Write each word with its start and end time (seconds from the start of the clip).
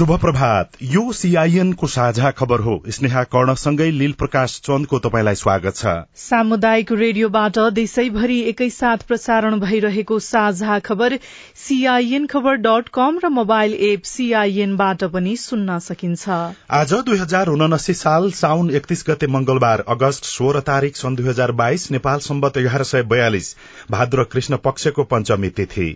शुभ 0.00 0.12
प्रभात 0.20 0.76
यो 0.82 1.00
सीआईएन 1.12 1.72
को 1.72 1.86
साझा 1.86 2.30
खबर 2.30 2.60
हो। 2.60 2.76
स्नेहा 2.88 3.22
कर्णसँगै 3.24 3.90
लील 3.90 4.12
प्रकाश 4.12 4.54
चन्दको 4.64 4.98
तपाईँलाई 4.98 5.34
स्वागत 5.34 5.76
छ। 5.76 5.92
सामुदायिक 6.16 6.92
रेडियोबाट 6.92 7.58
देशैभरि 7.70 8.38
एकैसाथ 8.50 9.04
प्रसारण 9.08 9.58
भइरहेको 9.60 10.18
साझा 10.18 10.78
खबर 10.78 11.18
सीआईएन 11.64 12.26
खबर 12.26 12.56
डट 12.62 12.88
कम 12.94 13.18
र 13.24 13.28
मोबाइल 13.30 13.74
एप 13.90 14.02
सीआईएनबाट 14.04 15.04
पनि 15.12 15.36
सुन्न 15.36 15.78
सकिन्छ। 15.80 16.28
आज 16.72 16.94
दुई 17.04 17.18
हजार 17.18 17.48
उनासी 17.50 17.94
साल 17.94 18.30
साउन 18.40 18.70
एकतीस 18.70 19.04
गते 19.08 19.26
मंगलबार 19.28 19.84
अगस्त 19.88 20.32
सोह्र 20.32 20.60
तारीक 20.70 20.96
सन् 20.96 21.16
दुई 21.16 21.28
हजार 21.28 21.52
बाइस 21.60 21.90
नेपाल 21.90 22.28
सम्बत 22.30 22.56
एघार 22.56 22.82
सय 22.86 23.02
बयालिस 23.12 23.54
भाद्र 23.90 24.24
कृष्ण 24.32 24.64
पक्षको 24.64 25.04
पञ्चमी 25.04 25.48
तिथि। 25.50 25.88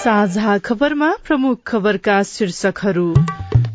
साझा 0.00 0.56
खबरमा 0.58 1.08
प्रमुख 1.24 1.58
खबरका 1.66 2.22
शीर्षकहरू। 2.22 3.14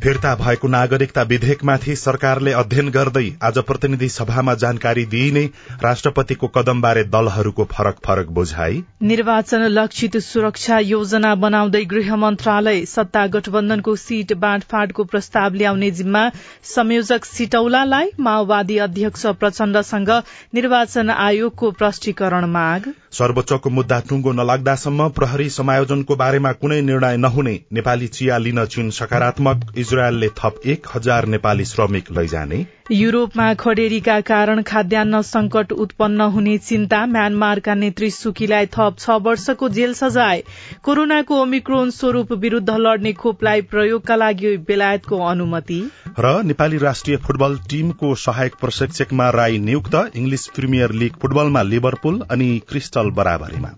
फिर्ता 0.03 0.33
भएको 0.35 0.67
नागरिकता 0.67 1.21
विधेयकमाथि 1.21 1.95
सरकारले 1.95 2.51
अध्ययन 2.53 2.89
गर्दै 2.89 3.23
आज 3.43 3.57
प्रतिनिधि 3.59 4.09
सभामा 4.09 4.53
जानकारी 4.55 5.05
दिइने 5.05 5.43
राष्ट्रपतिको 5.83 6.47
कदमबारे 6.47 7.03
दलहरूको 7.05 7.63
फरक 7.71 7.99
फरक 8.05 8.29
बुझाई 8.29 8.83
निर्वाचन 9.03 9.67
लक्षित 9.69 10.17
सुरक्षा 10.23 10.79
योजना 10.79 11.35
बनाउँदै 11.35 11.83
गृह 11.85 12.15
मन्त्रालय 12.15 12.85
सत्ता 12.85 13.25
गठबन्धनको 13.27 13.95
सीट 13.95 14.33
बाँडफाँडको 14.39 15.03
प्रस्ताव 15.05 15.53
ल्याउने 15.53 15.91
जिम्मा 15.91 16.27
संयोजक 16.73 17.25
सिटौलालाई 17.25 18.11
माओवादी 18.19 18.77
अध्यक्ष 18.87 19.25
प्रचण्डसँग 19.39 20.11
निर्वाचन 20.53 21.09
आयोगको 21.09 21.71
प्रष्टीकरण 21.71 22.45
माग। 22.51 22.93
सर्वोच्चको 23.15 23.69
मुद्दा 23.69 23.99
टुंगो 23.99 24.31
नलाग्दासम्म 24.31 25.07
प्रहरी 25.09 25.49
समायोजनको 25.49 26.15
बारेमा 26.15 26.51
कुनै 26.61 26.79
निर्णय 26.81 27.17
नहुने 27.17 27.53
नेपाली 27.73 28.07
चिया 28.07 28.37
लिन 28.37 28.65
चीन 28.65 28.89
सकारात्मक 28.97 29.71
इजरायलले 29.77 30.29
थप 30.39 30.59
एक 30.65 30.87
हजार 30.95 31.25
नेपाली 31.25 31.65
श्रमिक 31.65 32.11
लैजाने। 32.11 32.59
युरोपमा 32.91 33.53
खडेरीका 33.53 34.19
कारण 34.21 34.61
खाद्यान्न 34.61 35.21
संकट 35.21 35.71
उत्पन्न 35.73 36.21
हुने 36.21 36.57
चिन्ता 36.57 37.05
म्यानमारका 37.05 37.73
नेत्री 37.73 38.09
सुकीलाई 38.09 38.65
थप 38.65 38.95
छ 38.99 39.09
वर्षको 39.21 39.69
जेल 39.69 39.93
सजाय। 39.93 40.43
कोरोनाको 40.83 41.41
ओमिक्रोन 41.41 41.89
स्वरूप 41.89 42.33
विरूद्ध 42.33 42.69
लड्ने 42.69 43.13
खोपलाई 43.13 43.61
प्रयोगका 43.61 44.15
लागि 44.15 44.55
बेलायतको 44.57 45.17
अनुमति। 45.25 45.79
र 46.19 46.43
नेपाली 46.43 46.77
राष्ट्रिय 46.77 47.17
फुटबल 47.17 47.57
टीमको 47.69 48.13
सहायक 48.15 48.55
प्रशिक्षकमा 48.61 49.29
राई 49.29 49.57
नियुक्त 49.57 49.95
इंग्लिश 50.15 50.47
प्रिमियर 50.55 50.91
लीग 50.93 51.13
फुटबलमा 51.21 51.61
लिभरपुल 51.63 52.21
अनि 52.31 52.61
क्रिस्टल 52.69 53.09
बराबरीमा। 53.11 53.73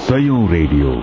सयौं 0.00 0.48
रेडियो। 0.48 1.02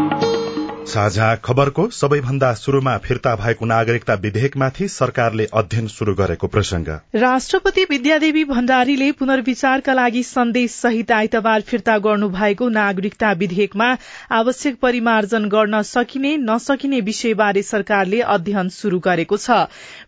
साझा 0.83 1.35
खबरको 1.35 1.87
सबैभन्दा 1.89 2.53
शुरूमा 2.53 2.97
फिर्ता 2.97 3.35
भएको 3.35 3.65
नागरिकता 3.65 4.13
विधेयकमाथि 4.13 4.87
सरकारले 4.87 5.45
अध्ययन 5.53 5.87
शुरू 5.87 6.13
गरेको 6.15 6.47
प्रसंग 6.47 6.87
राष्ट्रपति 7.15 7.83
विद्यादेवी 7.89 8.43
भण्डारीले 8.43 9.11
पुनर्विचारका 9.11 9.93
लागि 9.93 10.23
सन्देश 10.23 10.71
सहित 10.73 11.11
आइतबार 11.11 11.61
फिर्ता 11.61 11.97
गर्नु 11.97 12.29
भएको 12.29 12.69
नागरिकता 12.69 13.31
विधेयकमा 13.33 13.89
आवश्यक 14.31 14.79
परिमार्जन 14.81 15.45
गर्न 15.49 15.81
सकिने 15.81 16.35
नसकिने 16.39 17.01
विषयबारे 17.01 17.63
सरकारले 17.63 18.21
अध्ययन 18.29 18.69
शुरू 18.71 18.99
गरेको 18.99 19.37
छ। 19.37 19.59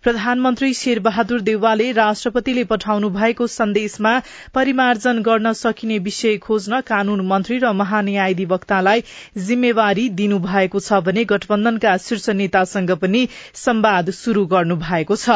प्रधानमन्त्री 0.03 0.73
शेरबहादुर 0.73 1.41
देउवाले 1.41 1.91
राष्ट्रपतिले 1.91 2.63
पठाउनु 2.63 3.09
भएको 3.11 3.47
सन्देशमा 3.49 4.17
परिमार्जन 4.55 5.21
गर्न 5.21 5.53
सकिने 5.53 5.99
विषय 6.01 6.37
खोज्न 6.39 6.81
कानून 6.89 7.25
मन्त्री 7.27 7.57
र 7.59 7.71
महान्यायाधिवक्तालाई 7.75 9.03
जिम्मेवारी 9.43 10.09
दिनुभएको 10.17 10.61
भएको 10.63 10.79
छ 10.79 11.03
भने 11.03 11.23
गठबन्धनका 11.25 11.95
शीर्ष 11.99 12.29
नेतासँग 12.31 12.91
पनि 12.97 13.27
संवाद 13.55 14.09
शुरू 14.13 14.45
गर्नु 14.47 14.75
भएको 14.79 15.15
छ। 15.15 15.29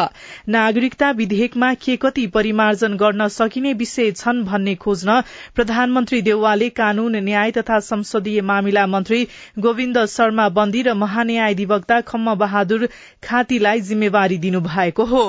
नागरिकता 0.50 1.12
विधेयकमा 1.12 1.74
के 1.76 1.96
कति 1.98 2.26
परिमार्जन 2.28 2.96
गर्न 2.98 3.28
सकिने 3.28 3.74
विषय 3.74 4.12
छन् 4.14 4.44
भन्ने 4.46 4.76
खोज्न 4.76 5.22
प्रधानमन्त्री 5.56 6.22
देउवाले 6.22 6.70
कानून 6.70 7.16
न्याय 7.24 7.52
तथा 7.52 7.80
संसदीय 7.84 8.42
मामिला 8.42 8.86
मन्त्री 8.88 9.28
गोविन्द 9.60 10.06
शर्मा 10.08 10.48
बन्दी 10.50 10.82
र 10.82 10.94
महान्यायाधिवक्ता 10.96 12.02
खम्म 12.08 12.36
बहादुर 12.36 12.88
खातीलाई 13.24 13.82
जिम्मेवारी 13.82 14.38
दिनुभएको 14.38 15.06
हो। 15.06 15.26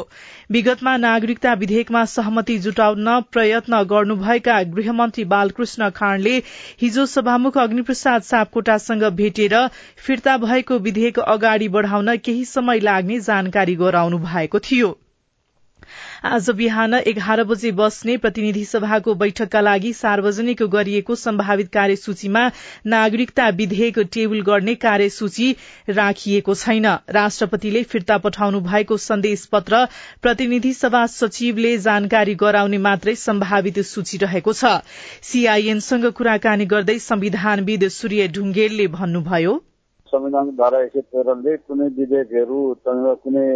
विगतमा 0.50 0.96
नागरिकता 0.96 1.52
विधेयकमा 1.54 2.04
सहमति 2.04 2.56
जुटाउन 2.58 3.08
प्रयत्न 3.32 3.82
गर्नुभएका 3.82 4.62
गृहमन्त्री 4.74 5.24
बालकृष्ण 5.32 5.88
खाँडले 5.90 6.36
हिजो 6.80 7.04
सभामुख 7.06 7.58
अग्निप्रसाद 7.58 8.22
सापकोटासँग 8.22 9.04
भेटेर 9.16 9.56
फिर्ता 10.06 10.36
भएको 10.38 10.78
विधेयक 10.78 11.18
अगाडि 11.18 11.68
बढ़ाउन 11.68 12.16
केही 12.16 12.44
समय 12.44 12.80
लाग्ने 12.80 13.20
जानकारी 13.20 13.74
गराउनु 13.76 14.18
भएको 14.18 14.58
थियो। 14.60 14.96
आज 16.24 16.48
बिहान 16.50 16.94
एघार 16.94 17.42
बजे 17.44 17.70
बस्ने 17.72 18.16
प्रतिनिधि 18.16 18.64
सभाको 18.64 19.14
बैठकका 19.14 19.60
लागि 19.60 19.92
सार्वजनिक 19.92 20.62
गरिएको 20.72 21.14
सम्भावित 21.14 21.68
कार्यसूचीमा 21.72 22.42
नागरिकता 22.86 23.48
विधेयक 23.58 23.98
टेबल 24.12 24.40
गर्ने 24.48 24.74
कार्यसूची 24.76 25.50
राखिएको 25.90 26.54
छैन। 26.54 26.86
राष्ट्रपतिले 27.10 27.82
फिर्ता 27.84 28.18
पठाउनु 28.18 28.60
भएको 28.60 28.96
सन्देश 28.98 29.44
पत्र 29.52 29.84
प्रतिनिधि 30.22 30.72
सभा 30.72 31.06
सचिवले 31.06 31.76
जानकारी 31.78 32.34
गराउने 32.34 32.78
मात्रै 32.78 33.14
सम्भावित 33.16 33.78
सूची 33.86 34.18
रहेको 34.18 34.52
छ। 34.52 34.74
सीआईएनसँग 35.22 36.10
कुराकानी 36.12 36.66
गर्दै 36.66 36.98
संविधानविद 36.98 37.88
सूर्य 37.92 38.28
ढुंगेलले 38.28 38.86
भन्नुभयो 38.98 39.60
संविधान 40.08 40.50
धारा 40.58 40.80
एक 40.82 40.92
सय 40.92 41.00
तेह्रले 41.08 41.56
कुनै 41.58 41.88
विधेयकहरू 41.98 42.60
कुनै 43.24 43.46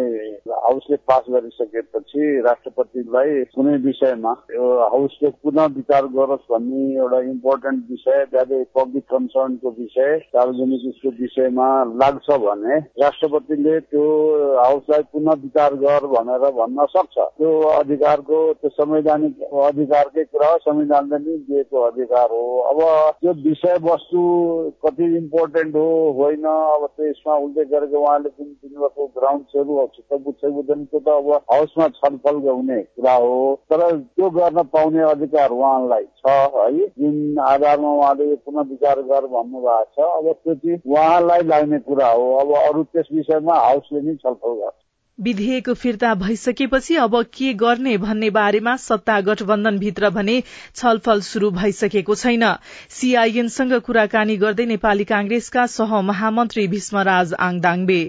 हाउसले 0.58 0.96
पास 1.10 1.24
गरिसकेपछि 1.30 2.22
राष्ट्रपतिलाई 2.46 3.42
कुनै 3.54 3.76
विषयमा 3.86 4.32
हाउसले 4.86 5.30
पुनः 5.42 5.66
विचार 5.76 6.06
गरोस् 6.16 6.46
भन्ने 6.52 6.82
एउटा 6.96 7.20
इम्पोर्टेन्ट 7.30 7.90
विषय 7.90 8.24
ज्यादै 8.32 8.62
पब्लिक 8.78 9.04
कन्सर्नको 9.12 9.74
विषय 9.78 10.18
सार्वजनिक 10.28 10.88
उसको 10.88 11.14
विषयमा 11.20 11.68
लाग्छ 12.02 12.38
भने 12.44 12.78
राष्ट्रपतिले 13.02 13.78
त्यो 13.92 14.04
हाउसलाई 14.58 15.02
पुनः 15.12 15.40
विचार 15.42 15.74
गर 15.82 16.06
भनेर 16.12 16.44
भन्न 16.58 16.86
सक्छ। 16.90 17.16
त्यो 17.38 17.50
अधिकारको 17.70 18.38
त्यो 18.54 18.70
संवैधानिक 18.72 19.42
अधिकारकै 19.62 20.24
कुरा 20.24 20.50
संविधानले 20.62 21.18
नै 21.18 21.36
दिएको 21.48 21.80
अधिकार 21.82 22.28
हो। 22.30 22.44
अब 22.70 22.80
त्यो 23.20 23.32
विषयवस्तु 23.42 24.22
कति 24.84 25.06
इम्पोर्टेन्ट 25.16 25.74
हो 25.76 25.88
होइन 26.18 26.41
छैन 26.42 26.50
अब 26.74 26.86
त्यसमा 26.90 27.34
उल्लेख 27.36 27.68
गरेको 27.68 27.98
उहाँले 27.98 28.28
जुन 28.30 28.48
दिनुभएको 28.52 29.06
ग्राउन्ड्सहरू 29.14 29.74
बुझ्छ 30.18 30.44
बुझ्दैन 30.46 30.84
त्यो 30.84 31.00
त 31.00 31.08
अब 31.10 31.30
हाउसमा 31.48 31.88
छलफल 31.90 32.36
हुने 32.44 32.80
कुरा 32.82 33.14
हो 33.14 33.38
तर 33.70 33.80
त्यो 33.96 34.30
गर्न 34.32 34.62
पाउने 34.68 35.02
अधिकार 35.04 35.50
उहाँलाई 35.52 36.04
छ 36.18 36.36
है 36.56 36.86
जुन 36.98 37.38
आधारमा 37.40 37.90
उहाँले 37.92 38.34
पुनः 38.36 38.68
विचार 38.70 39.02
गर 39.04 39.26
भन्नुभएको 39.28 39.84
छ 39.96 40.10
अब 40.12 40.32
त्यो 40.34 40.54
चाहिँ 40.56 40.78
उहाँलाई 40.86 41.42
लाग्ने 41.46 41.78
कुरा 41.80 42.10
हो 42.10 42.32
अब 42.36 42.54
अरू 42.58 42.82
त्यस 42.84 43.08
विषयमा 43.12 43.58
हाउसले 43.60 44.00
नै 44.02 44.16
छलफल 44.16 44.56
गर्छ 44.56 44.81
विधेयक 45.18 45.70
फिर्ता 45.70 46.14
भइसकेपछि 46.14 46.94
अब 46.96 47.22
के 47.34 47.52
गर्ने 47.54 47.96
भन्ने 47.98 48.30
बारेमा 48.30 48.76
सत्ता 48.76 49.20
गठबन्धनभित्र 49.20 50.10
भने 50.10 50.42
छलफल 50.74 51.20
शुरू 51.22 51.50
भइसकेको 51.50 52.14
छैन। 52.14 52.44
सीआईएनसँग 52.90 53.74
कुराकानी 53.80 54.36
गर्दै 54.36 54.66
नेपाली 54.66 55.04
कांग्रेसका 55.04 55.66
सह 55.74 56.00
महामन्त्री 56.02 56.66
भीष्मराज 56.68 57.34
आङदाङबे 57.40 58.00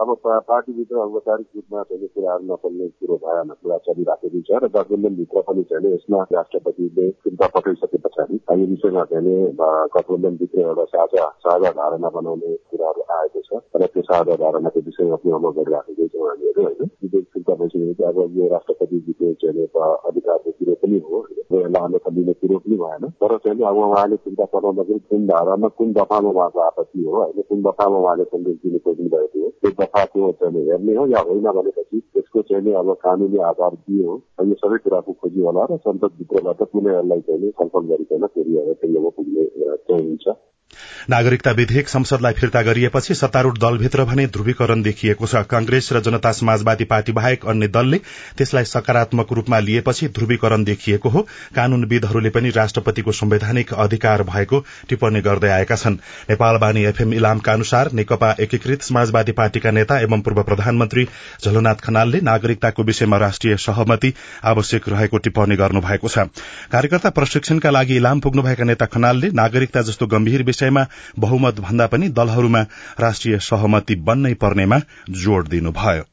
अब 0.00 0.08
पार्टीभित्र 0.24 0.96
औपचारिक 0.96 1.46
रूपमा 1.56 1.82
चाहिँ 1.82 2.06
कुराहरू 2.08 2.44
नचल्ने 2.44 2.86
कुरो 2.88 3.16
भएन, 3.22 3.48
कुरा 3.62 3.76
चलिराखेको 3.86 4.40
छ 4.48 4.60
र 4.62 4.68
गठबन्धनभित्र 4.74 5.40
पनि 5.48 5.62
चाहिँ 5.68 5.92
यसमा 5.94 6.22
राष्ट्रपतिले 6.32 7.10
फिर्ता 7.22 7.46
पठाइसके 7.54 7.98
पछाडि 8.04 8.36
यो 8.60 8.66
विषयमा 8.72 9.04
चाहिँ 9.12 9.36
गठबन्धनभित्र 9.94 10.60
एउटा 10.60 10.84
साझा 10.94 11.26
साझा 11.44 11.70
धारणा 11.76 12.08
बनाउने 12.16 12.54
कुराहरू 12.72 13.02
आएको 13.18 13.40
छ 13.46 13.60
र 13.76 13.86
त्यो 13.92 14.02
साझा 14.08 14.36
धारणाको 14.42 14.80
विषयमा 14.88 15.16
पनि 15.20 15.32
अमल 15.38 15.52
गरिराखेकै 15.60 16.08
छौँ 16.08 16.28
हामीहरू, 16.28 16.62
होइन? 16.62 16.90
विधेयक 17.02 17.26
फिर्ता 17.32 17.54
भइसकेपछि 17.60 18.02
अब 18.10 18.18
यो 18.38 18.48
राष्ट्रपतिजीको 18.54 19.32
चाहिँ 19.44 19.66
अधिकारको 20.08 20.50
कुरो 20.50 20.74
पनि 20.82 20.98
हो 21.04 21.20
र 21.28 21.60
यसलाई 21.60 21.84
अन्यथा 21.84 22.10
लिने 22.16 22.32
कुरो 22.40 22.58
पनि 22.64 22.76
भएन। 22.82 23.08
तर 23.20 23.36
चाहिँ 23.44 23.64
अब 23.70 23.76
उहाँले 23.84 24.16
फिर्ता 24.24 24.44
पठाउँदाखेरि 24.56 25.00
कुन 25.12 25.26
धारामा, 25.30 25.68
कुन 25.78 25.92
दफामा 25.92 26.28
उहाँको 26.32 26.60
आपत्ति 26.68 27.04
हो, 27.04 27.16
होइन? 27.22 27.42
कुन 27.48 27.62
दफामा 27.68 27.96
उहाँले 28.02 28.24
संदेश 28.32 28.56
दिनु 28.64 28.78
खोज्नु 28.84 29.08
भएको 29.14 29.44
हो? 29.44 29.50
त्यो 29.82 29.88
दफा 29.88 30.04
त्यो 30.04 30.30
चाहिँ 30.32 30.64
हेर्ने 30.66 30.94
हो 30.94 31.06
या 31.06 31.20
होइन 31.20 31.42
भनेपछि 31.42 31.98
त्यसको 32.14 32.42
चाहिँ 32.42 32.74
अब 32.74 32.92
कानुनी 33.02 33.38
आधार 33.42 33.74
के 33.74 33.98
हो 34.02 34.14
यो 34.46 34.54
सबै 34.54 34.78
कुराको 34.78 35.12
खोजी 35.12 35.40
होला 35.40 35.64
र 35.64 35.76
संसदभित्रबाट 35.76 36.62
कुनै 36.72 36.94
यसलाई 36.94 37.20
चाहिँ 37.20 37.50
छलफल 37.50 37.84
गरिकन 37.90 38.26
फेरि 38.26 38.58
अब 38.58 38.72
टेङ्गोमा 38.82 39.10
पुग्ने 39.10 39.44
चाहिँ 39.76 40.02
हुन्छ। 40.06 40.51
नागरिकता 41.10 41.50
विधेयक 41.50 41.88
संसदलाई 41.88 42.32
फिर्ता 42.32 42.60
गरिएपछि 42.62 43.14
सत्तारूढ़ 43.14 43.58
दलभित्र 43.58 44.04
भने 44.04 44.26
ध्रुवीकरण 44.26 44.82
देखिएको 44.82 45.26
छ। 45.26 45.42
कंग्रेस 45.50 45.92
र 45.92 46.00
जनता 46.00 46.32
समाजवादी 46.32 46.84
पार्टी 46.84 47.12
बाहेक 47.12 47.46
अन्य 47.46 47.68
दलले 47.68 47.98
त्यसलाई 48.38 48.64
सकारात्मक 48.64 49.32
रूपमा 49.32 49.58
लिएपछि 49.58 50.08
ध्रुवीकरण 50.08 50.64
देखिएको 50.64 51.08
हो। 51.08 51.26
कानूनविदहरूले 51.54 52.30
पनि 52.30 52.50
राष्ट्रपतिको 52.50 53.12
संवैधानिक 53.12 53.72
अधिकार 53.74 54.22
भएको 54.22 54.60
टिप्पणी 54.88 55.20
गर्दै 55.20 55.50
आएका 55.50 55.76
छन्। 55.76 55.96
नेपालवाणी 56.30 56.84
एफएम 56.84 57.12
इलामका 57.14 57.52
अनुसार 57.52 57.92
नेकपा 57.92 58.34
एकीकृत 58.40 58.82
समाजवादी 58.82 59.32
पार्टीका 59.32 59.70
नेता 59.70 59.98
एवं 60.00 60.20
पूर्व 60.20 60.42
प्रधानमन्त्री 60.42 61.06
झलनाथ 61.44 61.82
खनालले 61.84 62.20
नागरिकताको 62.22 62.82
विषयमा 62.82 63.16
राष्ट्रिय 63.16 63.56
सहमति 63.58 64.12
आवश्यक 64.44 64.88
रहेको 64.88 65.18
टिप्पणी 65.18 65.56
गर्नुभएको 65.56 66.08
छ। 66.08 66.18
कार्यकर्ता 66.72 67.10
प्रशिक्षणका 67.10 67.70
लागि 67.70 67.96
इलाम 67.96 68.20
पुग्नुभएका 68.20 68.64
नेता 68.64 68.86
खनालले 68.86 69.30
नागरिकता 69.34 69.82
जस्तो 69.82 70.06
गम्भीर 70.06 70.42
विषयमा 70.52 70.86
बहुमत 71.18 71.60
भन्दा 71.60 71.86
पनि 71.86 72.08
दलहरूमा 72.12 72.62
राष्ट्रिय 73.00 73.38
सहमति 73.42 73.94
बन्नै 74.08 74.34
पर्नेमा 74.44 74.80
जोड़ 75.18 75.46
दिनुभयो। 75.48 76.11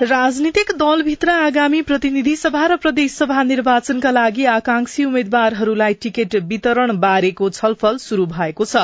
राजनीतिक 0.00 0.70
दलभित्र 0.78 1.30
आगामी 1.30 1.80
प्रतिनिधि 1.82 2.34
सभा 2.36 2.66
र 2.66 2.74
प्रदेश 2.78 3.12
सभा 3.12 3.42
निर्वाचनका 3.42 4.10
लागि 4.10 4.44
आकांक्षी 4.46 5.04
उम्मेद्वारहरूलाई 5.04 5.94
टिकट 6.02 6.34
वितरण 6.48 6.92
बारेको 7.00 7.48
छलफल 7.50 7.96
शुरू 7.98 8.26
भएको 8.28 8.64
छ। 8.64 8.82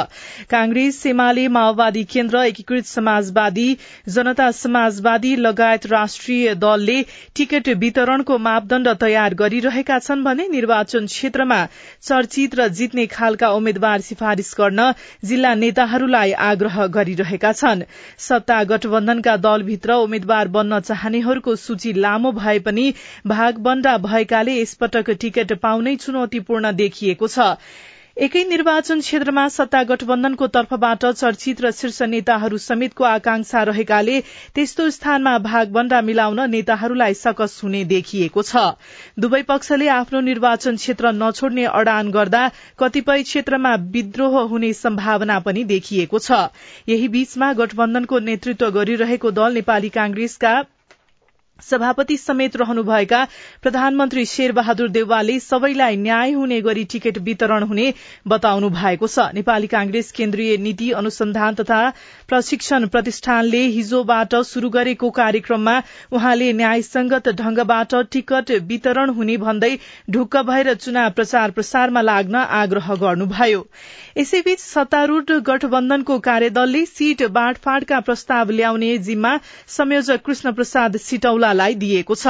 कांग्रेस 0.50 0.98
एमाले 1.06 1.46
माओवादी 1.48 2.02
केन्द्र 2.10 2.38
एकीकृत 2.44 2.86
समाजवादी 2.86 3.66
जनता 4.08 4.50
समाजवादी 4.52 5.34
लगायत 5.38 5.86
राष्ट्रिय 5.86 6.54
दलले 6.56 7.00
टिकट 7.36 7.68
वितरणको 7.84 8.38
मापदण्ड 8.48 8.88
तयार 9.00 9.34
गरिरहेका 9.36 9.98
छन् 10.00 10.24
भने 10.24 10.48
निर्वाचन 10.48 11.06
क्षेत्रमा 11.06 11.60
चर्चित 12.02 12.58
र 12.58 12.68
जित्ने 12.80 13.06
खालका 13.14 13.52
उम्मेद्वार 13.52 14.00
सिफारिश 14.08 14.52
गर्न 14.58 14.90
जिल्ला 15.24 15.54
नेताहरूलाई 15.62 16.32
आग्रह 16.48 16.86
गरिरहेका 16.98 17.52
छन्। 17.54 17.86
सत्ता 18.26 18.62
गठबन्धनका 18.74 19.36
दलभित्र 19.46 20.02
उम्मेद्वार 20.02 20.54
बन्न 20.58 20.80
चाहनेहरूको 21.04 21.54
सूची 21.60 21.92
लामो 22.00 22.30
भए 22.32 22.58
पनि 22.66 22.92
भागबण्डा 23.28 23.96
भएकाले 24.04 24.60
यसपटक 24.60 25.10
टिकट 25.20 25.52
पाउनै 25.62 25.96
चुनौतीपूर्ण 26.00 26.72
देखिएको 26.76 27.28
छ। 27.28 27.56
एकै 28.16 28.42
निर्वाचन 28.48 29.00
क्षेत्रमा 29.00 29.44
सत्ता 29.52 29.82
गठबन्धनको 29.84 30.46
तर्फबाट 30.56 31.04
चर्चित 31.12 31.60
र 31.60 31.70
शीर्ष 31.74 31.96
नेताहरू 32.10 32.58
समेतको 32.64 33.04
आकांक्षा 33.04 33.62
रहेकाले 33.68 34.20
त्यस्तो 34.54 34.84
स्थानमा 34.96 35.32
भागबण्डा 35.46 36.00
मिलाउन 36.00 36.40
नेताहरूलाई 36.50 37.14
सकस 37.20 37.58
हुने 37.64 37.82
देखिएको 37.92 38.42
छ। 38.42 38.62
दुवै 39.18 39.42
पक्षले 39.48 39.88
आफ्नो 39.96 40.20
निर्वाचन 40.28 40.76
क्षेत्र 40.76 41.12
नछोड्ने 41.14 41.64
अडान 41.80 42.10
गर्दा 42.10 42.42
कतिपय 42.78 43.22
क्षेत्रमा 43.24 43.74
विद्रोह 43.90 44.38
हुने 44.52 44.72
सम्भावना 44.80 45.38
पनि 45.40 45.64
देखिएको 45.72 46.18
छ। 46.20 46.38
यही 46.88 47.08
बीचमा 47.16 47.52
गठबन्धनको 47.62 48.22
नेतृत्व 48.30 48.70
गरिरहेको 48.78 49.34
दल 49.40 49.60
नेपाली 49.60 49.92
कांग्रेसका 49.98 50.54
सभापति 51.62 52.16
समेत 52.16 52.56
रहनुभएका 52.56 53.26
प्रधानमन्त्री 53.62 54.24
शेरबहादुर 54.26 54.88
देवालले 54.90 55.38
सबैलाई 55.40 55.96
न्याय 55.96 56.32
हुने 56.32 56.60
गरी 56.60 56.84
टिकट 56.84 57.18
वितरण 57.18 57.62
हुने 57.62 57.92
बताउनु 58.28 58.68
भएको 58.70 59.06
छ। 59.06 59.18
नेपाली 59.34 59.66
कांग्रेस 59.66 60.10
केन्द्रीय 60.12 60.56
नीति 60.56 60.90
अनुसन्धान 60.92 61.54
तथा 61.54 61.78
प्रशिक्षण 62.28 62.86
प्रतिष्ठानले 62.86 63.62
हिजोबाट 63.76 64.34
शुरू 64.44 64.70
गरेको 64.70 65.10
कार्यक्रममा 65.10 65.76
उहाँले 66.12 66.52
न्यायसंगत 66.52 67.28
ढंगबाट 67.40 67.94
टिकट 68.12 68.50
वितरण 68.68 69.10
हुने 69.10 69.36
भन्दै 69.38 69.72
ढुक्क 70.10 70.36
भएर 70.50 70.72
चुनाव 70.76 71.10
प्रचार 71.12 71.50
प्रसारमा 71.50 72.00
लाग्न 72.02 72.44
आग्रह 72.60 72.94
गर्नुभयो। 72.96 73.66
यसैबीच 74.18 74.58
सत्तारूढ़ 74.60 75.38
गठबन्धनको 75.46 76.18
कार्यदलले 76.20 76.84
सीट 76.86 77.22
बाँडफाँडका 77.32 78.00
प्रस्ताव 78.02 78.50
ल्याउने 78.50 78.96
जिम्मा 79.00 79.36
संयोजक 79.70 80.22
कृष्ण 80.26 80.52
प्रसाद 80.52 80.96
सिटौलालाई 81.44 81.74
दिएको 81.76 82.14
छ। 82.16 82.26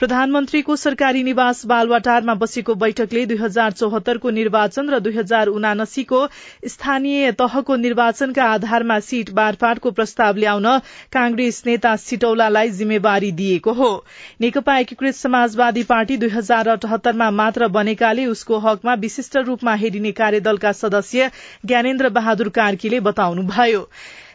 प्रधानमन्त्रीको 0.00 0.76
सरकारी 0.76 1.22
निवास 1.22 1.64
बालवाटारमा 1.66 2.34
बसेको 2.34 2.74
बैठकले 2.74 3.24
दुई 3.26 3.36
हजार 3.36 3.72
चौहत्तरको 3.74 4.30
निर्वाचन 4.30 4.88
र 4.88 5.00
दुई 5.04 5.16
हजार 5.16 5.52
उनासीको 5.52 6.20
स्थानीय 6.66 7.32
तहको 7.36 7.76
निर्वाचनका 7.76 8.44
आधारमा 8.48 8.98
सीट 9.04 9.30
बाँडफाँडको 9.36 9.90
प्रस्ताव 9.92 10.36
ल्याउन 10.36 10.68
कांग्रेस 11.12 11.62
नेता 11.66 11.94
सिटौलालाई 11.98 12.70
जिम्मेवारी 12.72 13.32
दिएको 13.34 13.72
हो। 13.74 13.92
नेकपा 14.40 14.78
एकीकृत 14.78 15.14
समाजवादी 15.14 15.82
पार्टी 15.84 16.16
दुई 16.16 16.30
हजार 16.30 16.68
अठहत्तरमा 16.68 17.30
मात्र 17.36 17.68
बनेकाले 17.68 18.26
उसको 18.26 18.58
हकमा 18.64 18.94
विशिष्ट 19.04 19.36
रूपमा 19.44 19.74
हेरिने 19.76 20.12
कार्यदलका 20.16 20.72
सदस्य 20.74 21.30
ज्ञानेन्द्र 21.66 22.08
बहादुर 22.10 22.48
कार्कीले 22.56 23.00
बताउनुभयो। 23.02 23.88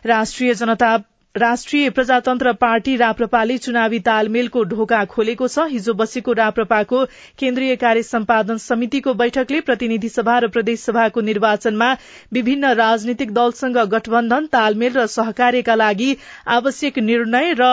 राष्ट्रिय 0.05 0.53
जनता 0.55 0.97
राष्ट्रिय 1.37 1.89
प्रजातन्त्र 1.89 2.51
पार्टी 2.53 2.95
राप्रपाले 2.97 3.57
चुनावी 3.57 3.99
तालमेलको 4.05 4.63
ढोका 4.69 5.03
खोलेको 5.05 5.47
छ। 5.47 5.65
हिजो 5.69 5.93
बसेको 5.93 6.33
राप्रपाको 6.33 7.03
केन्द्रीय 7.39 7.75
कार्य 7.75 8.03
सम्पादन 8.03 8.57
समितिको 8.57 9.13
बैठकले 9.13 9.59
प्रतिनिधि 9.61 10.09
सभा 10.09 10.37
र 10.39 10.47
प्रदेश 10.49 10.79
सभाको 10.81 11.21
निर्वाचनमा 11.21 11.91
विभिन्न 12.33 12.73
राजनीतिक 12.75 13.33
दलसँग 13.33 13.77
गठबन्धन 13.93 14.47
तालमेल 14.51 14.97
र 14.97 15.05
सहकार्यका 15.09 15.75
लागि 15.77 16.11
आवश्यक 16.51 16.99
निर्णय 17.05 17.53
र 17.61 17.71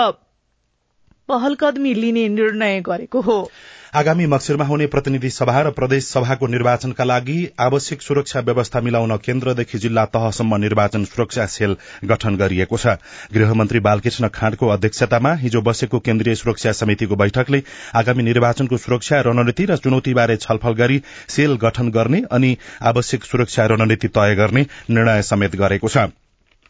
पहलकदमी 1.28 1.95
लिने 1.95 2.28
निर्णय 2.28 2.80
गरेको 2.80 3.21
हो। 3.21 3.38
आगामी 3.95 4.26
मक्सिरमा 4.26 4.64
हुने 4.64 4.87
प्रतिनिधि 4.87 5.28
सभा 5.30 5.61
र 5.61 5.71
प्रदेश 5.71 6.04
सभाको 6.04 6.47
निर्वाचनका 6.47 7.04
लागि 7.04 7.37
आवश्यक 7.61 8.02
सुरक्षा 8.02 8.40
व्यवस्था 8.40 8.80
मिलाउन 8.80 9.16
केन्द्रदेखि 9.16 9.78
जिल्ला 9.78 10.04
तहसम्म 10.06 10.56
निर्वाचन 10.56 11.04
सुरक्षा 11.04 11.47
सेल 11.47 11.76
गठन 12.04 12.37
गरिएको 12.37 12.76
छ। 12.76 12.97
गृहमन्त्री 13.35 13.80
बालकृष्ण 13.80 14.28
खाँडको 14.28 14.68
अध्यक्षतामा 14.68 15.33
हिजो 15.35 15.61
बसेको 15.61 15.99
केन्द्रीय 16.00 16.35
सुरक्षा 16.35 16.73
समितिको 16.73 17.16
बैठकले 17.16 17.62
आगामी 17.95 18.23
निर्वाचनको 18.23 18.76
सुरक्षा 18.76 19.21
रणनीति 19.21 19.64
र 19.64 19.76
चुनौतीबारे 19.78 20.37
छलफल 20.37 20.75
गरी 20.75 21.02
सेल 21.28 21.56
गठन 21.56 21.90
गर्ने 21.90 22.23
अनि 22.30 22.56
आवश्यक 22.83 23.25
सुरक्षा 23.25 23.66
रणनीति 23.66 24.09
तय 24.09 24.35
गर्ने 24.35 24.66
निर्णय 24.90 25.23
समेत 25.23 25.56
गरेको 25.56 25.88
छ। 25.88 26.09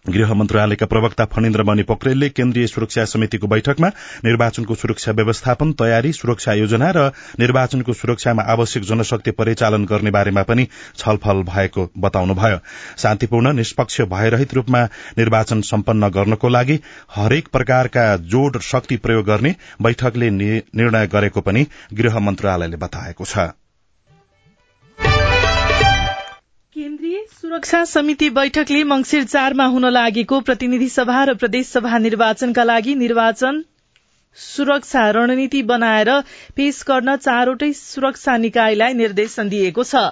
गृह 0.09 0.33
मन्त्रालयका 0.35 0.87
प्रवक्ता 0.87 1.25
फणिन्द्र 1.25 1.63
मणि 1.63 1.83
पोखरेलले 1.83 2.29
केन्द्रीय 2.29 2.67
सुरक्षा 2.67 3.05
समितिको 3.05 3.47
बैठकमा 3.47 3.89
निर्वाचनको 4.25 4.75
सुरक्षा 4.75 5.13
व्यवस्थापन 5.13 5.73
तयारी 5.73 6.13
सुरक्षा 6.13 6.53
योजना 6.53 6.91
र 6.97 7.11
निर्वाचनको 7.41 7.93
सुरक्षामा 7.93 8.43
आवश्यक 8.43 8.83
जनशक्ति 8.83 9.31
परिचालन 9.31 9.85
गर्ने 9.85 10.11
बारेमा 10.11 10.43
पनि 10.43 10.67
छलफल 10.97 11.43
भएको 11.43 11.89
बताउनुभयो। 11.99 12.59
शान्तिपूर्ण 12.99 13.53
निष्पक्ष 13.53 14.01
भयरहित 14.13 14.55
रूपमा 14.55 14.85
निर्वाचन 15.19 15.61
सम्पन्न 15.63 16.09
गर्नको 16.09 16.49
लागि 16.49 16.81
हरेक 17.17 17.49
प्रकारका 17.49 18.07
जोड़ 18.17 18.59
शक्ति 18.63 18.97
प्रयोग 18.97 19.27
गर्ने 19.27 19.55
बैठकले 19.83 20.31
निर्णय 20.31 21.07
गरेको 21.07 21.41
पनि 21.41 21.67
गृह 21.95 22.19
मन्त्रालयले 22.21 22.77
बताएको 22.77 23.25
छ। 23.25 23.66
सुरक्षा 27.47 27.85
समिति 27.85 28.29
बैठकले 28.31 28.83
मंगिर 28.85 29.25
चारमा 29.25 29.65
हुन 29.65 29.85
लागेको 29.87 30.41
प्रतिनिधि 30.41 30.89
सभा 30.89 31.23
र 31.25 31.35
प्रदेश 31.35 31.67
सभा 31.67 31.99
निर्वाचनका 31.99 32.63
लागि 32.65 32.95
निर्वाचन 32.95 33.63
सुरक्षा 34.37 35.05
रणनीति 35.11 35.63
बनाएर 35.63 36.11
पेश 36.57 36.83
गर्न 36.89 37.17
चारवटै 37.17 37.73
सुरक्षा 37.73 38.37
निकायलाई 38.37 38.95
निर्देशन 38.95 39.49
दिएको 39.49 39.85
छ। 39.85 40.03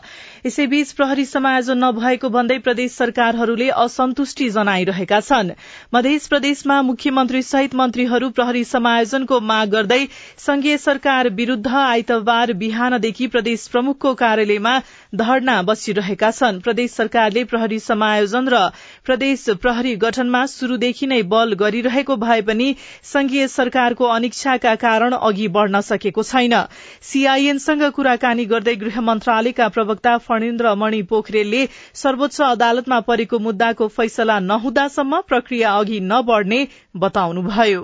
यसैबीच 0.44 0.90
प्रहरी 0.92 1.24
समायोजन 1.24 1.78
नभएको 1.82 2.28
भन्दै 2.32 2.56
प्रदेश 2.64 2.92
सरकारहरूले 2.92 3.68
असन्तुष्टि 3.82 4.48
जनाइरहेका 4.56 5.20
छन्। 5.20 5.52
मध्य 5.94 6.18
प्रदेशमा 6.28 6.74
मुख्यमन्त्री 6.82 7.40
सहित 7.42 7.74
मन्त्रीहरू 7.74 8.28
प्रहरी 8.30 8.64
समायोजनको 8.66 9.38
माग 9.42 9.70
गर्दै 9.74 9.98
संघीय 10.38 10.76
सरकार 10.78 11.28
विरूद्ध 11.38 11.72
आइतबार 11.74 12.52
बिहानदेखि 12.62 13.26
प्रदेश 13.28 13.66
प्रमुखको 13.68 14.12
कार्यालयमा 14.14 14.74
धरना 15.14 15.54
बसिरहेका 15.62 16.30
छन्। 16.32 16.60
प्रदेश 16.60 16.90
सरकारले 16.92 17.44
प्रहरी 17.46 17.78
समायोजन 17.86 18.48
र 18.48 18.60
प्रदेश 19.06 19.46
प्रहरी 19.64 19.96
गठनमा 20.04 20.44
शुरूदेखि 20.48 21.06
नै 21.06 21.22
बल 21.32 21.56
गरिरहेको 21.64 22.18
भए 22.18 22.40
पनि 22.50 22.68
संघीय 23.14 23.48
सरकारको 23.54 24.12
अनिच्छाका 24.18 24.74
कारण 24.84 25.18
अघि 25.22 25.48
बढ़न 25.56 25.80
सकेको 25.88 26.28
छैन। 26.34 26.60
सीआईएनसँग 27.04 27.88
कुराकानी 27.96 28.48
गर्दै 28.54 28.76
गृह 28.84 29.00
मन्त्रालयका 29.08 29.72
प्रवक्ता 29.74 30.16
फणिन्द्र 30.34 30.74
मणि 30.74 31.02
पोखरेलले 31.02 31.66
सर्वोच्च 31.94 32.40
अदालतमा 32.42 33.00
परेको 33.00 33.38
मुद्दाको 33.38 33.88
फैसला 33.88 34.38
नहुँदासम्म 34.40 35.20
प्रक्रिया 35.28 35.74
अघि 35.78 36.00
नबढ़ने 36.02 36.64
बताउनुभयो। 36.96 37.82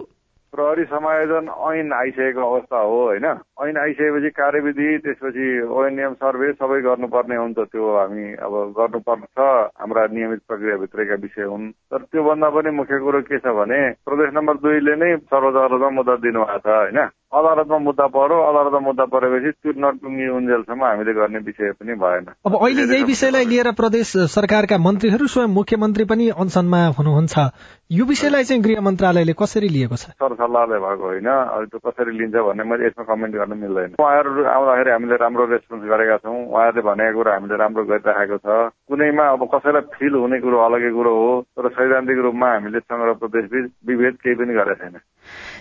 प्रहरी 0.52 0.84
समायोजन 0.84 1.48
ऐन 1.70 1.92
आइसकेको 1.92 2.42
अवस्था 2.42 2.78
हो 2.78 3.02
होइन? 3.02 3.26
ऐन 3.60 3.76
आइसकेपछि 3.76 4.30
कार्यविधि 4.40 4.86
त्यसपछि 5.04 5.46
ओएनएम 5.68 6.12
सर्वे 6.16 6.52
सबै 6.52 6.80
गर्नुपर्ने 6.80 7.36
हुन्छ 7.36 7.58
त्यो 7.68 7.84
हामी 7.96 8.26
अब 8.40 8.54
गर्नुपर्छ 8.78 9.38
हाम्रा 9.80 10.06
नियमित 10.16 10.40
प्रक्रियाभित्रका 10.48 11.20
विषय 11.22 11.44
हुन्। 11.44 11.70
तर 11.92 12.00
त्योभन्दा 12.08 12.48
पनि 12.56 12.70
मुख्य 12.80 12.98
कुरो 13.04 13.20
के 13.28 13.38
छ 13.38 13.52
भने 13.60 13.80
प्रदेश 14.08 14.30
नम्बर 14.34 14.54
दुईले 14.64 14.94
नै 14.96 15.16
सर्वोच्च 15.28 15.56
अदालतमा 15.56 15.90
मुद्दा 15.92 16.16
दिनुभएको 16.24 16.58
छ 16.58 16.68
होइन? 16.72 17.00
अदालतमा 17.30 17.78
मुद्दा 17.78 18.06
पर्यो 18.10 18.36
अदालतमा 18.42 18.80
मुद्दा 18.86 19.04
परेपछि 19.06 19.50
त्यो 19.62 19.72
नटुङ्गी 19.78 20.26
उन्जेलसम्म 20.34 20.84
हामीले 20.84 21.12
गर्ने 21.14 21.38
विषय 21.46 21.70
पनि 21.78 21.94
भएन। 21.94 22.24
अब 22.42 22.54
अहिले 22.58 22.82
यही 22.90 23.04
विषयलाई 23.04 23.44
लिएर 23.44 23.70
प्रदेश 23.78 24.08
सरकारका 24.34 24.78
मन्त्रीहरू 24.78 25.26
स्वयं 25.26 25.54
मुख्यमन्त्री 25.54 26.04
पनि 26.10 26.28
अनसनमा 26.34 26.80
हुनुहुन्छ। 26.98 27.34
यो 27.90 28.04
विषयलाई 28.04 28.44
चाहिँ 28.44 28.62
गृह 28.62 28.80
मन्त्रालयले 28.80 29.34
कसरी 29.38 29.68
लिएको 29.68 29.96
छ? 29.96 30.10
सरसल्लाहले 30.18 30.78
भएको 30.80 31.04
होइन। 31.06 31.30
त्यो 31.70 31.78
कसरी 31.86 32.18
लिन्छ 32.18 32.34
भन्ने 32.34 32.64
मैले 32.66 32.86
यसमा 32.86 33.04
कमेन्ट 33.14 33.34
गर्न 33.36 33.49
मिल्दैन। 33.56 33.94
उहाँहरू 34.00 34.44
आउँदाखेरि 34.44 34.90
हामीले 34.90 35.16
राम्रो 35.16 35.44
रेस्पोन्स 35.46 35.84
गरेका 35.84 36.16
छौँ। 36.16 36.46
उहाँहरूले 36.46 36.82
भनेको 36.82 37.18
कुरो 37.18 37.30
हामीले 37.30 37.56
राम्रो 37.56 37.84
गरिराखेको 37.84 38.36
छ। 38.36 38.46
कुनैमा 38.88 39.24
अब 39.28 39.42
कसैलाई 39.54 39.82
फिल 39.94 40.14
हुने 40.14 40.40
कुरो 40.40 40.58
अलगै 40.58 40.90
कुरो 40.90 41.12
हो 41.14 41.30
तर 41.56 41.68
सैद्धान्तिक 41.68 42.18
रूपमा 42.18 42.48
हामीले 42.52 42.78
र 42.78 43.12
प्रदेशबीच 43.14 43.66
विभेद 43.86 44.14
केही 44.14 44.34
पनि 44.34 44.54
गरेका 44.54 44.74
छैन। 44.74 44.96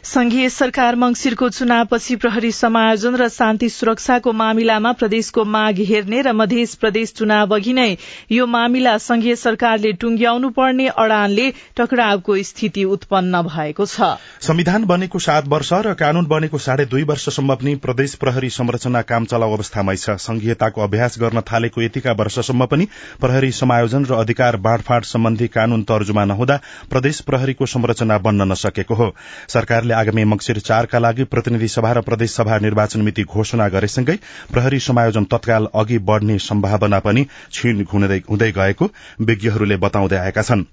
संघीय 0.03 0.47
सरकार 0.49 0.95
मंगिरको 0.95 1.47
चुनावपछि 1.49 2.15
प्रहरी 2.15 2.51
समायोजन 2.51 3.15
र 3.15 3.27
शान्ति 3.29 3.69
सुरक्षाको 3.69 4.31
मामिलामा 4.33 4.91
प्रदेशको 4.91 5.43
माग 5.45 5.79
हेर्ने 5.87 6.21
र 6.21 6.31
मध्य 6.33 6.65
प्रदेश 6.81 7.11
चुनाव 7.13 7.55
अघि 7.55 7.73
नै 7.73 7.97
यो 8.31 8.45
मामिला 8.47 8.97
संघीय 8.97 9.35
सरकारले 9.35 9.91
टुंग्याउनु 9.93 10.49
पर्ने 10.49 10.87
अड़ानले 10.95 11.49
टकरावको 11.77 12.37
स्थिति 12.43 12.83
उत्पन्न 12.85 13.41
भएको 13.43 13.85
छ। 13.85 14.15
संविधान 14.41 14.85
बनेको 14.85 15.19
सात 15.19 15.47
वर्ष 15.47 15.73
र 15.85 15.93
कानून 15.95 16.25
बनेको 16.25 16.57
साढे 16.59 16.85
दुई 16.85 17.03
वर्षसम्म 17.03 17.55
पनि 17.55 17.75
प्रदेश 17.77 18.15
प्रहरी 18.15 18.49
संरचना 18.51 19.01
काम 19.03 19.25
चलाउ 19.25 19.53
अवस्थामै 19.53 19.95
छ। 19.95 20.15
संघीयताको 20.19 20.81
अभ्यास 20.81 21.19
गर्न 21.19 21.41
थालेको 21.43 21.81
यतिका 21.81 22.11
वर्षसम्म 22.13 22.65
पनि 22.65 22.87
प्रहरी 23.19 23.51
समायोजन 23.51 24.05
र 24.05 24.15
अधिकार 24.15 24.57
बाँडफाँड 24.63 25.03
सम्बन्धी 25.05 25.47
कानून 25.49 25.83
तर्जुमा 25.83 26.25
नहुँदा 26.25 26.59
प्रदेश 26.89 27.21
प्रहरीको 27.21 27.65
संरचना 27.67 28.17
बन्न 28.19 28.51
नसकेको 28.51 28.95
हो। 28.95 29.13
सरकारले 29.49 29.88
आगामी 29.93 30.23
मंगिर 30.23 30.59
चारका 30.59 30.99
लागि 30.99 31.23
प्रतिनिधि 31.23 31.67
सभा 31.67 31.91
र 31.91 32.01
प्रदेश 32.01 32.31
सभा 32.31 32.57
निर्वाचन 32.57 33.01
मिति 33.01 33.23
घोषणा 33.23 33.67
गरेसँगै 33.69 34.17
प्रहरी 34.53 34.79
समायोजन 34.79 35.25
तत्काल 35.25 35.67
अघि 35.75 35.97
बढ़ने 36.05 36.37
सम्भावना 36.39 36.99
पनि 36.99 37.23
क्षीण 37.23 37.85
हुँदै 37.93 38.51
गएको 38.51 38.91
विज्ञहरूले 39.21 39.77
बताउँदै 39.77 40.17
आएका 40.17 40.41
छन्। 40.41 40.65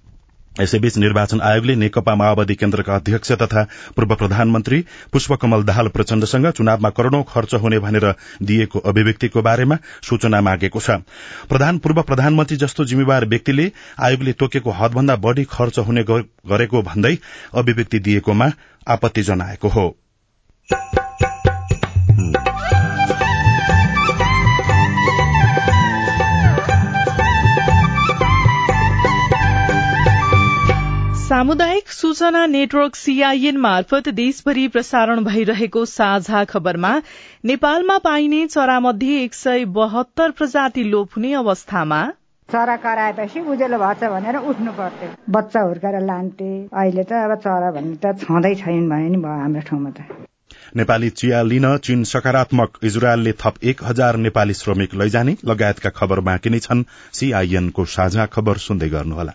यसैबीच 0.60 0.96
निर्वाचन 0.98 1.40
आयोगले 1.40 1.74
नेकपा 1.76 2.14
माओवादी 2.14 2.54
केन्द्रका 2.54 2.94
अध्यक्ष 2.94 3.32
तथा 3.32 3.62
पूर्व 3.96 4.14
प्रधानमन्त्री 4.14 4.80
पुष्पकमल 5.12 5.62
दाहाल 5.62 5.88
प्रचण्डसँग 5.88 6.50
चुनावमा 6.50 6.90
करोड़ौं 6.90 7.22
खर्च 7.28 7.54
हुने 7.56 7.78
भनेर 7.78 8.06
दिएको 8.42 8.78
अभिव्यक्तिको 8.86 9.42
बारेमा 9.42 9.76
सूचना 10.02 10.40
मागेको 10.40 10.80
छ। 10.80 10.90
प्रधान 11.48 11.78
पूर्व 11.78 12.02
प्रधानमन्त्री 12.02 12.56
जस्तो 12.56 12.84
जिम्मेवार 12.84 13.24
व्यक्तिले 13.26 13.70
आयोगले 14.00 14.32
तोकेको 14.34 14.70
हदभन्दा 14.70 15.16
बढ़ी 15.18 15.44
खर्च 15.50 15.78
हुने 15.80 16.04
गरेको 16.04 16.82
भन्दै 16.82 17.16
अभिव्यक्ति 17.54 17.98
दिएकोमा 18.00 18.50
आपत्ति 18.88 19.22
जनाएको 19.22 19.68
हो। 19.68 19.86
सामुदायिक 31.26 31.88
सूचना 31.88 32.44
नेटवर्क 32.46 32.96
सीआईएन 32.96 33.56
मार्फत 33.56 34.08
देशभरि 34.08 34.66
प्रसारण 34.68 35.24
भइरहेको 35.24 35.84
साझा 35.84 36.42
खबरमा 36.44 36.90
नेपालमा 37.44 37.96
पाइने 37.98 38.46
चरामध्ये 38.46 39.16
एक 39.22 39.34
सय 39.34 39.64
बहत्तर 39.78 40.30
प्रजाति 40.30 40.84
लोप 40.84 41.16
हुने 41.16 41.32
अवस्थामा 41.34 41.98
चरा 42.48 42.76
कराएपछि 42.76 43.40
उजेलो 43.40 43.78
भएछ 43.78 44.04
भनेर 44.04 44.36
उठ्नु 44.50 44.72
पर्थ्यो। 44.72 45.08
बच्चा 45.30 45.60
हुर्काएर 45.60 46.00
लान्थे। 46.02 46.50
अहिले 46.82 47.02
त 47.02 47.12
अब 47.12 47.34
चरा 47.38 47.70
भन्ने 47.70 47.96
त 48.04 48.14
छँदै 48.20 48.54
छैन 48.54 48.88
भने 48.88 49.08
नि 49.08 49.18
भयो 49.18 49.40
हाम्रो 49.40 49.62
ठाउँमा 49.70 49.90
त। 49.90 50.26
नेपाली 50.76 51.10
चिया 51.10 51.42
लिन 51.42 51.66
चीन 51.78 52.04
सकारात्मक। 52.04 52.78
इजरायलले 52.84 53.32
थप 53.42 53.58
एक 53.64 53.82
हजार 53.84 54.16
नेपाली 54.28 54.54
श्रमिक 54.54 54.94
लैजाने। 54.94 55.36
लगायतका 55.44 55.90
खबर 55.98 56.20
बाँकी 56.30 56.50
नै 56.50 56.58
छन्। 56.58 56.86
सीआईएनको 57.12 57.84
साझा 57.96 58.26
खबर 58.36 58.62
सुन्दै 58.66 58.88
गर्नुहोला। 58.88 59.34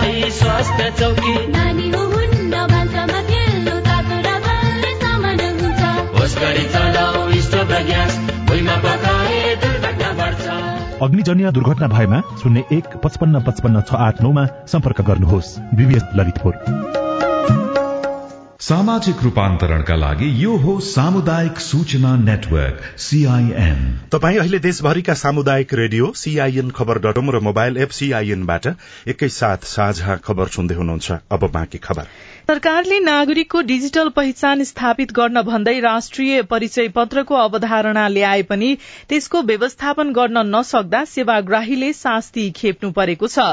बिरामीलाई 0.00 0.30
स्वास्थ्य 0.30 0.90
चौकी। 0.98 1.34
नानी 1.52 1.88
हुन्न 1.92 2.54
भान्सामा 2.72 3.20
खेल्नु 3.30 3.74
तातो 3.88 4.16
र 4.26 4.28
बलले 4.44 4.92
सामान 5.00 5.40
हुन्छ। 5.60 5.82
होस 6.16 6.34
गरी 6.40 6.64
चलाऊ 6.72 7.40
स्टोभ 7.44 7.72
र 7.72 7.82
ग्यास 7.84 8.12
भुइँमा 8.48 8.76
पकाए 8.84 9.56
दुर्घटना 9.60 10.10
बढ्छ। 10.20 10.46
अग्निजन्य 11.04 11.52
दुर्घटना 11.52 11.88
भएमा 11.88 12.18
शून्य 12.40 12.64
एक 12.72 12.96
पचपन्न 13.04 13.44
पचपन्न 13.44 13.80
छ 13.82 14.00
आठ 14.00 14.22
नौमा 14.22 14.46
सम्पर्क 14.72 15.00
गर्नुहोस्। 15.02 15.48
बिबिएस 15.76 16.04
ललितपुर। 16.16 16.99
सामाजिक 18.60 19.22
रूपान्तरणका 19.22 19.94
लागि 19.96 20.44
यो 20.44 20.56
हो 20.56 20.72
सामुदायिक 20.80 21.58
सूचना 21.58 22.16
नेटवर्क 22.16 22.80
सीआईएन 22.98 23.78
तपाईँ 24.12 24.38
अहिले 24.38 24.58
देशभरिका 24.58 25.14
सामुदायिक 25.14 25.74
रेडियो 25.74 26.12
सीआईएन 26.14 26.70
खबर 26.70 26.98
डट 26.98 27.18
र 27.18 27.40
मोबाइल 27.40 27.76
एप 27.76 27.90
सीआईएनबाट 27.90 28.66
एकैसाथ 29.08 29.64
साझा 29.64 30.16
खबर 30.16 30.48
सुन्दै 30.48 30.74
हुनुहुन्छ। 30.74 31.12
अब 31.30 31.50
बाँकी 31.50 31.78
खबर। 31.78 32.04
सरकारले 32.50 32.98
नागरिकको 33.00 33.60
डिजिटल 33.62 34.08
पहिचान 34.14 34.62
स्थापित 34.64 35.12
गर्न 35.16 35.40
भन्दै 35.48 35.74
राष्ट्रिय 35.80 36.40
परिचय 36.50 36.88
पत्रको 36.94 37.34
अवधारणा 37.36 38.06
ल्याए 38.08 38.40
पनि 38.42 38.70
त्यसको 39.08 39.42
व्यवस्थापन 39.50 40.10
गर्न 40.12 40.42
नसक्दा 40.46 41.04
सेवाग्राहीले 41.10 41.92
शास्ति 41.92 42.48
खेप्नु 42.56 42.90
परेको 42.96 43.26
छ। 43.26 43.44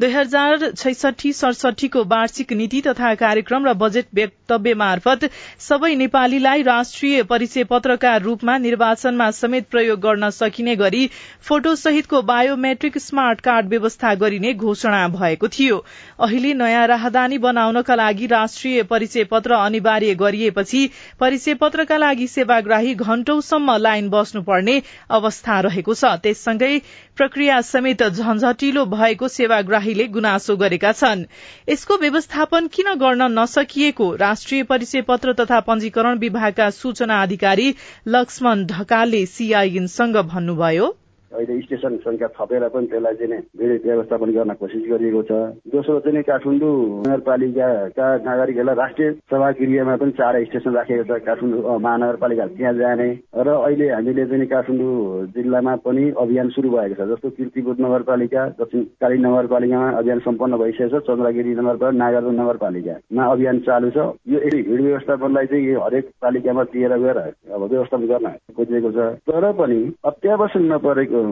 दुई 0.00 0.10
हजार 0.10 0.70
छैसठी 0.72 1.32
सडसठीको 1.32 2.04
वार्षिक 2.04 2.52
नीति 2.52 2.80
तथा 2.80 3.14
कार्यक्रम 3.24 3.66
र 3.66 3.72
बजेट 3.74 4.06
वक्तव्य 4.18 4.74
मार्फत 4.84 5.28
सबै 5.66 5.94
नेपालीलाई 6.04 6.62
राष्ट्रिय 6.70 7.22
परिचय 7.32 7.64
पत्रका 7.72 8.14
रूपमा 8.28 8.56
निर्वाचनमा 8.68 9.30
समेत 9.40 9.68
प्रयोग 9.70 10.00
गर्न 10.06 10.30
सकिने 10.38 10.76
गरी 10.84 11.02
फोटो 11.48 11.74
सहितको 11.82 12.22
बायोमेट्रिक 12.30 12.98
स्मार्ट 13.00 13.40
कार्ड 13.40 13.74
व्यवस्था 13.74 14.14
गरिने 14.22 14.54
घोषणा 14.54 15.02
भएको 15.18 15.52
थियो। 15.58 15.84
अहिले 16.20 16.54
नयाँ 16.62 16.86
राहदानी 16.94 17.38
बनाउनका 17.48 17.94
लागि 17.96 18.32
राष्ट्रिय 18.44 18.82
परिचय 18.84 19.24
पत्र 19.24 19.54
अनिवार्य 19.56 20.14
गरिएपछि 20.14 20.80
परिचय 21.20 21.54
पत्रका 21.54 21.96
लागि 21.96 22.26
सेवाग्राही 22.28 22.94
घण्टौसम्म 22.94 23.76
लाइन 23.76 24.08
बस्नुपर्ने 24.10 24.74
अवस्था 25.10 25.60
रहेको 25.60 25.94
छ। 25.94 26.04
त्यससँगै 26.22 26.72
प्रक्रिया 27.16 27.60
समेत 27.64 28.02
झन्झटिलो 28.04 28.84
भएको 28.86 29.28
सेवाग्राहीले 29.28 30.06
गुनासो 30.08 30.56
गरेका 30.56 30.92
छन्। 30.92 31.24
यसको 31.68 31.96
व्यवस्थापन 31.98 32.66
किन 32.68 32.94
गर्न 33.00 33.30
नसकिएको 33.38 34.14
राष्ट्रिय 34.16 34.62
परिचय 34.64 35.02
पत्र 35.08 35.32
तथा 35.40 35.60
पंजीकरण 35.60 36.18
विभागका 36.18 36.68
सूचना 36.72 37.22
अधिकारी 37.22 37.74
लक्ष्मण 38.08 38.66
ढकालले 38.66 39.24
सीआईएनसँग 39.26 40.16
भन्नुभयो। 40.28 40.92
अहिले 41.34 41.60
स्टेशन 41.60 41.96
संख्या 42.06 42.28
थपेर 42.38 42.68
पनि 42.74 42.86
त्यसलाई 42.86 43.14
चाहिँ 43.20 43.78
व्यवस्थापन 43.84 44.30
गर्न 44.32 44.52
कोसिस 44.60 44.82
गरिएको 44.90 45.22
छ। 45.28 45.32
दोस्रो 45.74 45.98
चाहिँ 46.00 46.22
काठमाडौँ 46.22 46.74
नगरपालिकाका 47.06 48.06
नागरिकहरूलाई 48.24 48.76
राष्ट्रिय 48.76 49.10
सभा 49.30 49.50
गृहमा 49.58 49.96
पनि 49.96 50.12
चार 50.14 50.34
स्टेसन 50.44 50.74
राखेको 50.74 51.04
छ। 51.04 51.20
काठमाडौँ 51.26 51.78
महानगरपालिका 51.78 52.46
त्यहाँ 52.54 52.74
जाने 52.74 53.08
र 53.34 53.48
अहिले 53.48 53.88
हामीले 53.90 54.24
चाहिँ 54.26 54.46
काठमाडौँ 54.46 55.26
जिल्लामा 55.34 55.74
पनि 55.84 56.04
अभियान 56.22 56.48
सुरु 56.54 56.70
भएको 56.70 56.94
छ। 56.94 57.08
जस्तो 57.10 57.30
किर्तिपुर 57.36 57.76
नगरपालिका 57.80 58.42
दक्षिणकाली 58.60 59.18
नगरपालिकामा 59.26 59.88
अभियान 59.98 60.18
सम्पन्न 60.26 60.56
भइसकेको 60.62 61.00
छ। 61.00 61.06
चन्द्रगिरी 61.08 61.52
नगरपालिका 61.54 61.98
नागार्जुन 61.98 62.40
नगरपालिकामा 62.40 63.24
अभियान 63.34 63.58
चालु 63.66 63.90
छ। 63.90 63.98
यो 64.30 64.38
हिड 64.44 64.54
व्यवस्थापनलाई 64.70 65.46
चाहिँ 65.46 65.74
हरेक 65.82 66.04
पालिकामा 66.22 66.62
दिएर 66.72 66.96
गएर 67.04 67.18
अब 67.18 67.62
व्यवस्थापन 67.64 68.06
गर्न 68.06 68.28
खोजिएको 68.56 68.90
छ। 68.92 68.98
तर 69.26 69.50
पनि 69.58 69.80
अत्यावश्यक 70.04 70.62
नपरेको 70.62 71.23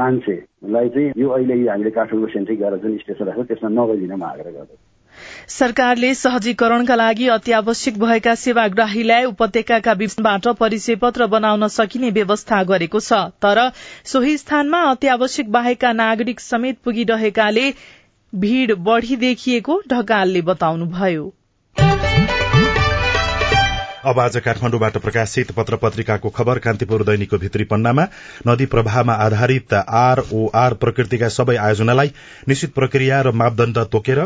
मान्छेलाई 0.00 0.88
चाहिँ 0.88 1.12
यो 1.16 1.28
अहिले 1.28 1.54
हामीले 1.68 1.90
काठमाडौँ 1.90 2.30
सेन्ट्रिक 2.30 2.58
गएर 2.60 2.76
जुन 2.82 2.96
स्टेसन 2.98 3.24
राख्छ 3.24 3.48
त्यसमा 3.48 3.70
नगइदिन 3.70 4.12
म 4.12 4.22
आग्रह 4.24 4.50
गर्दछु। 4.50 4.76
सरकारले 5.48 6.14
सहजीकरणका 6.14 6.94
लागि 6.94 7.26
अत्यावश्यक 7.28 7.98
भएका 7.98 8.34
सेवाग्राहीलाई 8.34 9.24
उपत्यकाका 9.24 9.92
विभिन्नबाट 9.92 10.48
परिचय 10.60 10.94
पत्र 10.96 11.26
बनाउन 11.26 11.68
सकिने 11.68 12.10
व्यवस्था 12.10 12.62
गरेको 12.64 13.00
छ। 13.00 13.20
तर 13.42 13.70
सोही 14.12 14.36
स्थानमा 14.38 14.80
अत्यावश्यक 14.90 15.50
बाहेकका 15.50 15.92
नागरिक 15.92 16.40
समेत 16.40 16.78
पुगिरहेकाले 16.84 17.70
भीड़ 18.32 18.74
बढ़ी 18.74 19.16
देखिएको 19.16 19.80
ढकालले 19.88 20.42
बताउनुभयो। 20.42 21.32
अब 24.06 24.18
आज 24.20 24.36
काठमाडौँबाट 24.44 24.96
प्रकाशित 24.98 25.50
पत्र 25.56 25.76
पत्रिकाको 25.82 26.30
खबर 26.30 26.58
कान्तिपुर 26.58 27.02
दैनिकको 27.04 27.38
भित्री 27.38 27.64
पन्नामा। 27.64 28.06
नदी 28.46 28.66
प्रवाहमा 28.74 29.12
आधारित 29.26 29.74
आरओआर 29.74 30.74
प्रकृतिका 30.82 31.28
सबै 31.36 31.56
आयोजनालाई 31.56 32.12
निश्चित 32.48 32.74
प्रक्रिया 32.74 33.20
र 33.22 33.32
मापदण्ड 33.42 33.78
तोकेर 33.92 34.20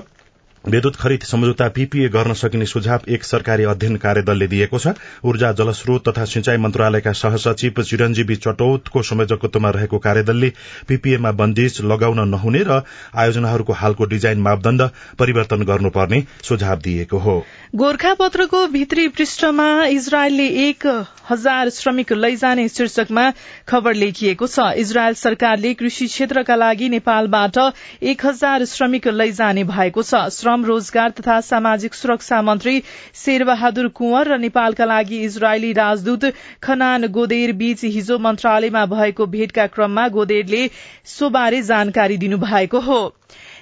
विद्युत 0.64 0.96
खरिद 0.96 1.22
सम्झौता 1.22 1.68
पीपीए 1.68 2.08
गर्न 2.08 2.32
सकिने 2.34 2.66
सुझाव 2.66 3.00
एक 3.08 3.24
सरकारी 3.24 3.64
अध्ययन 3.64 3.96
कार्यदलले 3.96 4.46
दिएको 4.46 4.78
छ। 4.78 4.92
ऊर्जा 5.24 5.52
जलस्रोत 5.52 6.08
तथा 6.08 6.24
सिंचाई 6.24 6.56
मन्त्रालयका 6.58 7.12
सहसचिव 7.14 7.82
चिरञ्जीवी 7.82 8.36
चटौतको 8.38 9.02
संयोजकत्वमा 9.02 9.70
रहेको 9.70 9.98
कार्यदलले 9.98 10.52
पीपीएमा 10.88 11.32
बन्दिज 11.34 11.80
लगाउन 11.84 12.28
नहुने 12.28 12.62
र 12.68 12.82
आयोजनाहरूको 13.16 13.72
हालको 13.74 14.04
डिजाइन 14.06 14.40
मापदण्ड 14.40 14.82
परिवर्तन 15.18 15.62
गर्नुपर्ने 15.64 16.22
सुझाव 16.42 16.78
दिएको 16.78 17.18
हो। 17.18 17.36
गोर्खापत्रको 17.76 18.66
भित्री 18.68 19.06
पृष्ठमा 19.10 19.68
इजरायलले 19.86 20.48
एक 20.68 20.86
हजार 21.30 21.70
श्रमिक 21.70 22.12
लैजाने 22.14 22.68
शीर्षकमा 22.68 23.30
खबर 23.68 23.94
लेखिएको 23.94 24.46
छ। 24.46 24.72
इजरायल 24.76 25.14
सरकारले 25.14 25.74
कृषि 25.74 26.06
क्षेत्रका 26.06 26.54
लागि 26.56 26.88
नेपालबाट 26.88 27.58
एक 28.02 28.26
हजार 28.26 28.64
श्रमिक 28.66 29.08
लैजाने 29.08 29.64
भएको 29.64 30.02
छ। 30.02 30.28
श्रम 30.48 30.64
रोजगार 30.64 31.10
तथा 31.10 31.40
सामाजिक 31.40 31.94
सुरक्षा 31.94 32.40
मन्त्री 32.42 32.80
शेरबहादुर 33.14 33.88
कुंवर 33.96 34.28
र 34.28 34.36
नेपालका 34.38 34.84
लागि 34.84 35.18
इजरायली 35.24 35.72
राजदूत 35.72 36.24
खनान 36.62 37.06
गोदेर 37.12 37.52
बीच 37.58 37.84
हिजो 37.86 38.18
मन्त्रालयमा 38.18 38.84
भएको 38.86 39.26
भेटका 39.26 39.66
क्रममा 39.66 40.06
गोदेरले 40.08 40.62
सोबारे 41.08 41.60
जानकारी 41.62 42.16
दिनुभएको 42.16 42.80
हो। 42.80 42.98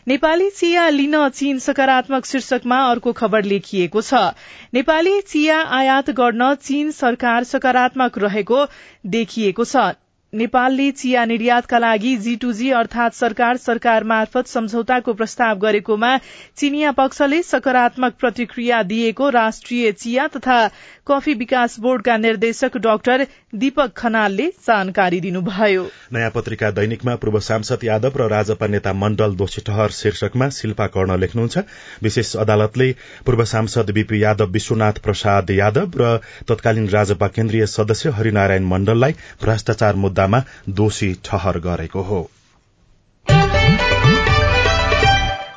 नेपाली 0.08 0.48
चिया 0.52 0.88
लिन 0.90 1.18
चीन 1.34 1.58
सकारात्मक 1.58 2.26
शीर्षकमा 2.26 2.82
अर्को 2.86 3.12
खबर 3.18 3.44
लेखिएको 3.44 4.00
छ। 4.02 4.24
नेपाली 4.74 5.20
चिया 5.26 5.60
आयात 5.74 6.16
गर्न 6.16 6.54
चीन 6.62 6.90
सरकार 6.94 7.44
सकारात्मक 7.50 8.18
रहेको 8.20 8.66
देखिएको 9.10 9.64
छ। 9.66 9.88
नेपालले 10.36 10.90
चिया 10.92 11.24
निर्यातका 11.24 11.78
लागि 11.78 12.16
जी 12.24 12.34
टू 12.36 12.50
अर्थात 12.76 13.14
सरकार 13.14 13.56
सरकार 13.58 14.04
मार्फत 14.04 14.46
सम्झौताको 14.46 15.12
प्रस्ताव 15.12 15.58
गरेकोमा 15.58 16.10
चिनिया 16.56 16.90
पक्षले 16.92 17.42
सकारात्मक 17.42 18.14
प्रतिक्रिया 18.20 18.82
दिएको 18.84 19.28
राष्ट्रिय 19.36 19.92
चिया 19.94 20.26
तथा 20.36 20.58
कफी 21.08 21.34
विकास 21.34 21.78
बोर्डका 21.80 22.16
निर्देशक 22.16 22.76
डाक्टर 22.86 23.26
दीपक 23.54 23.92
खनालले 23.96 24.46
जानकारी 24.66 25.20
दिनुभयो। 25.20 25.86
नयाँ 26.12 26.30
पत्रिका 26.30 26.70
दैनिकमा 26.70 27.14
पूर्व 27.16 27.38
सांसद 27.40 27.84
यादव 27.84 28.20
र 28.20 28.28
राजपा 28.30 28.66
नेता 28.66 28.92
मण्डल 28.94 29.34
दोषी 29.36 29.62
ठहर 29.66 29.90
शीर्षकमा 29.92 30.48
शिल्पा 30.50 30.86
कर्ण 30.96 31.18
लेख्नुहुन्छ। 31.18 31.64
विशेष 32.02 32.34
अदालतले 32.36 32.90
पूर्व 33.26 33.44
सांसद 33.46 33.90
बीपी 33.90 34.22
यादव 34.22 34.52
विश्वनाथ 34.52 35.00
प्रसाद 35.04 35.50
यादव 35.52 35.98
र 36.00 36.12
तत्कालीन 36.48 36.88
राजपा 36.90 37.28
केन्द्रीय 37.38 37.66
सदस्य 37.68 38.10
हरिनारायण 38.18 38.64
मण्डललाई 38.66 39.12
भ्रष्टाचार 39.42 39.94
मुद्दामा 40.26 40.74
दोषी 40.74 41.14
ठहर 41.24 41.58
गरेको 41.58 42.02
हो। 42.02 42.30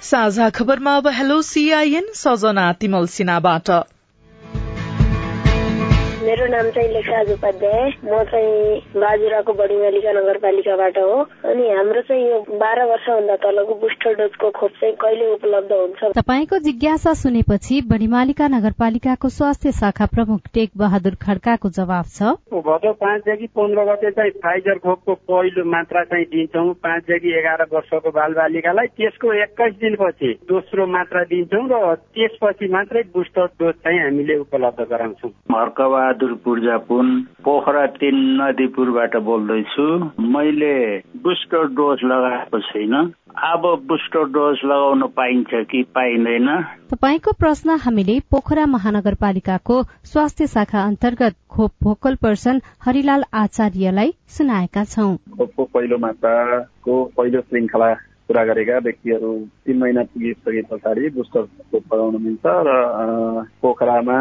साझा 0.01 0.49
खबरमा 0.49 0.95
अब 0.97 1.07
हेलो 1.07 1.41
सीआईएन 1.41 2.07
सजना 2.13 2.73
तिमल 2.73 3.07
सिन्हाबाट। 3.07 3.69
मेरो 6.29 6.45
नाम 6.45 6.69
चाहिँ 6.69 6.89
लेखराज 6.93 7.29
उपाध्याय 7.33 7.85
म 8.05 8.17
चाहिँ 8.29 9.01
बाजुराको 9.01 9.53
बडीमालिका 9.53 10.11
नगरपालिकाबाट 10.13 10.97
हो। 10.97 11.13
अनि 11.49 11.69
हाम्रो 11.69 12.01
चाहिँ 12.05 12.25
यो 12.29 12.37
बाह्र 12.53 12.83
वर्षभन्दा 12.85 13.35
तलको 13.41 13.73
बुस्टर 13.81 14.13
डोजको 14.13 14.49
खोप 14.53 14.71
चाहिँ 14.77 14.95
कहिले 15.01 15.31
उपलब्ध 15.33 15.71
हुन्छ? 15.73 16.11
तपाईँको 16.13 16.57
जिज्ञासा 16.67 17.13
सुनेपछि 17.21 17.81
बडीमालिका 17.89 18.47
नगरपालिकाको 18.47 19.29
स्वास्थ्य 19.29 19.71
शाखा 19.79 20.05
प्रमुख 20.13 20.41
टेक 20.53 20.69
बहादुर 20.77 21.15
खड्काको 21.17 21.69
जवाब 21.79 22.05
छ। 22.13 22.37
भदौ 22.53 22.93
पाँचदेखि 23.01 23.47
पन्ध्र 23.57 23.85
गते 23.89 24.11
चाहिँ 24.11 24.31
फाइजर 24.45 24.77
खोपको 24.85 25.13
पहिलो 25.25 25.65
मात्रा 25.65 26.03
चाहिँ 26.13 26.25
दिन्छौँ। 26.29 26.73
पाँचदेखि 26.85 27.33
एघार 27.39 27.65
वर्षको 27.73 28.09
बालबालिकालाई। 28.19 28.93
त्यसको 29.01 29.33
एक्काइस 29.49 29.73
दिनपछि 29.81 30.29
दोस्रो 30.45 30.87
मात्रा 30.93 31.23
दिन्छौँ 31.33 31.65
र 31.73 31.95
त्यसपछि 31.97 32.71
मात्रै 32.77 33.03
बुस्टर 33.17 33.49
डोज 33.57 33.73
चाहिँ 33.81 33.99
हामीले 34.05 34.37
उपलब्ध 34.45 34.87
गराउँछौँ। 34.93 35.33
बहादुर 36.19 36.37
पूर्जापुन 36.43 37.07
पोखरा 37.43 37.85
तिन 37.95 38.15
नदीपुरबाट 38.41 39.15
बोल्दैछु। 39.23 39.83
मैले 40.19 40.75
बुस्टर 41.23 41.63
डोज 41.71 41.99
लगाएको 42.03 42.59
छैन। 42.59 42.93
अब 43.43 43.63
बुस्टर 43.87 44.23
डोज 44.27 44.59
लगाउन 44.65 45.03
पाइन्छ 45.07 45.63
कि 45.71 45.83
पाइँदैन? 45.95 46.47
तपाईँको 46.91 47.31
प्रश्न 47.39 47.77
हामीले 47.79 48.19
पोखरा 48.31 48.65
महानगरपालिकाको 48.65 49.83
स्वास्थ्य 50.03 50.47
शाखा 50.47 50.83
अन्तर्गत 50.83 51.35
खोप 51.49 51.71
भोकल 51.83 52.15
पर्सन 52.15 52.61
हरिलाल 52.83 53.23
आचार्यलाई 53.33 54.13
सुनाएका 54.27 54.83
छौं। 54.83 55.15
खोपको 55.15 55.63
पहिलो 55.63 55.97
मात्राको 55.97 57.03
पहिलो 57.17 57.41
श्रृङ्खला 57.41 57.93
पुरा 58.29 58.43
गरेका 58.45 58.77
व्यक्तिहरू 58.77 59.29
तीन 59.65 59.77
महिना 59.77 60.01
पुगिसके 60.05 60.61
पछाडि 60.61 61.09
बुस्टर 61.09 61.41
खोप 61.41 61.93
लगाउन 61.93 62.21
मिल्छ 62.21 62.51
र 62.67 62.73
पोखरामा 63.61 64.17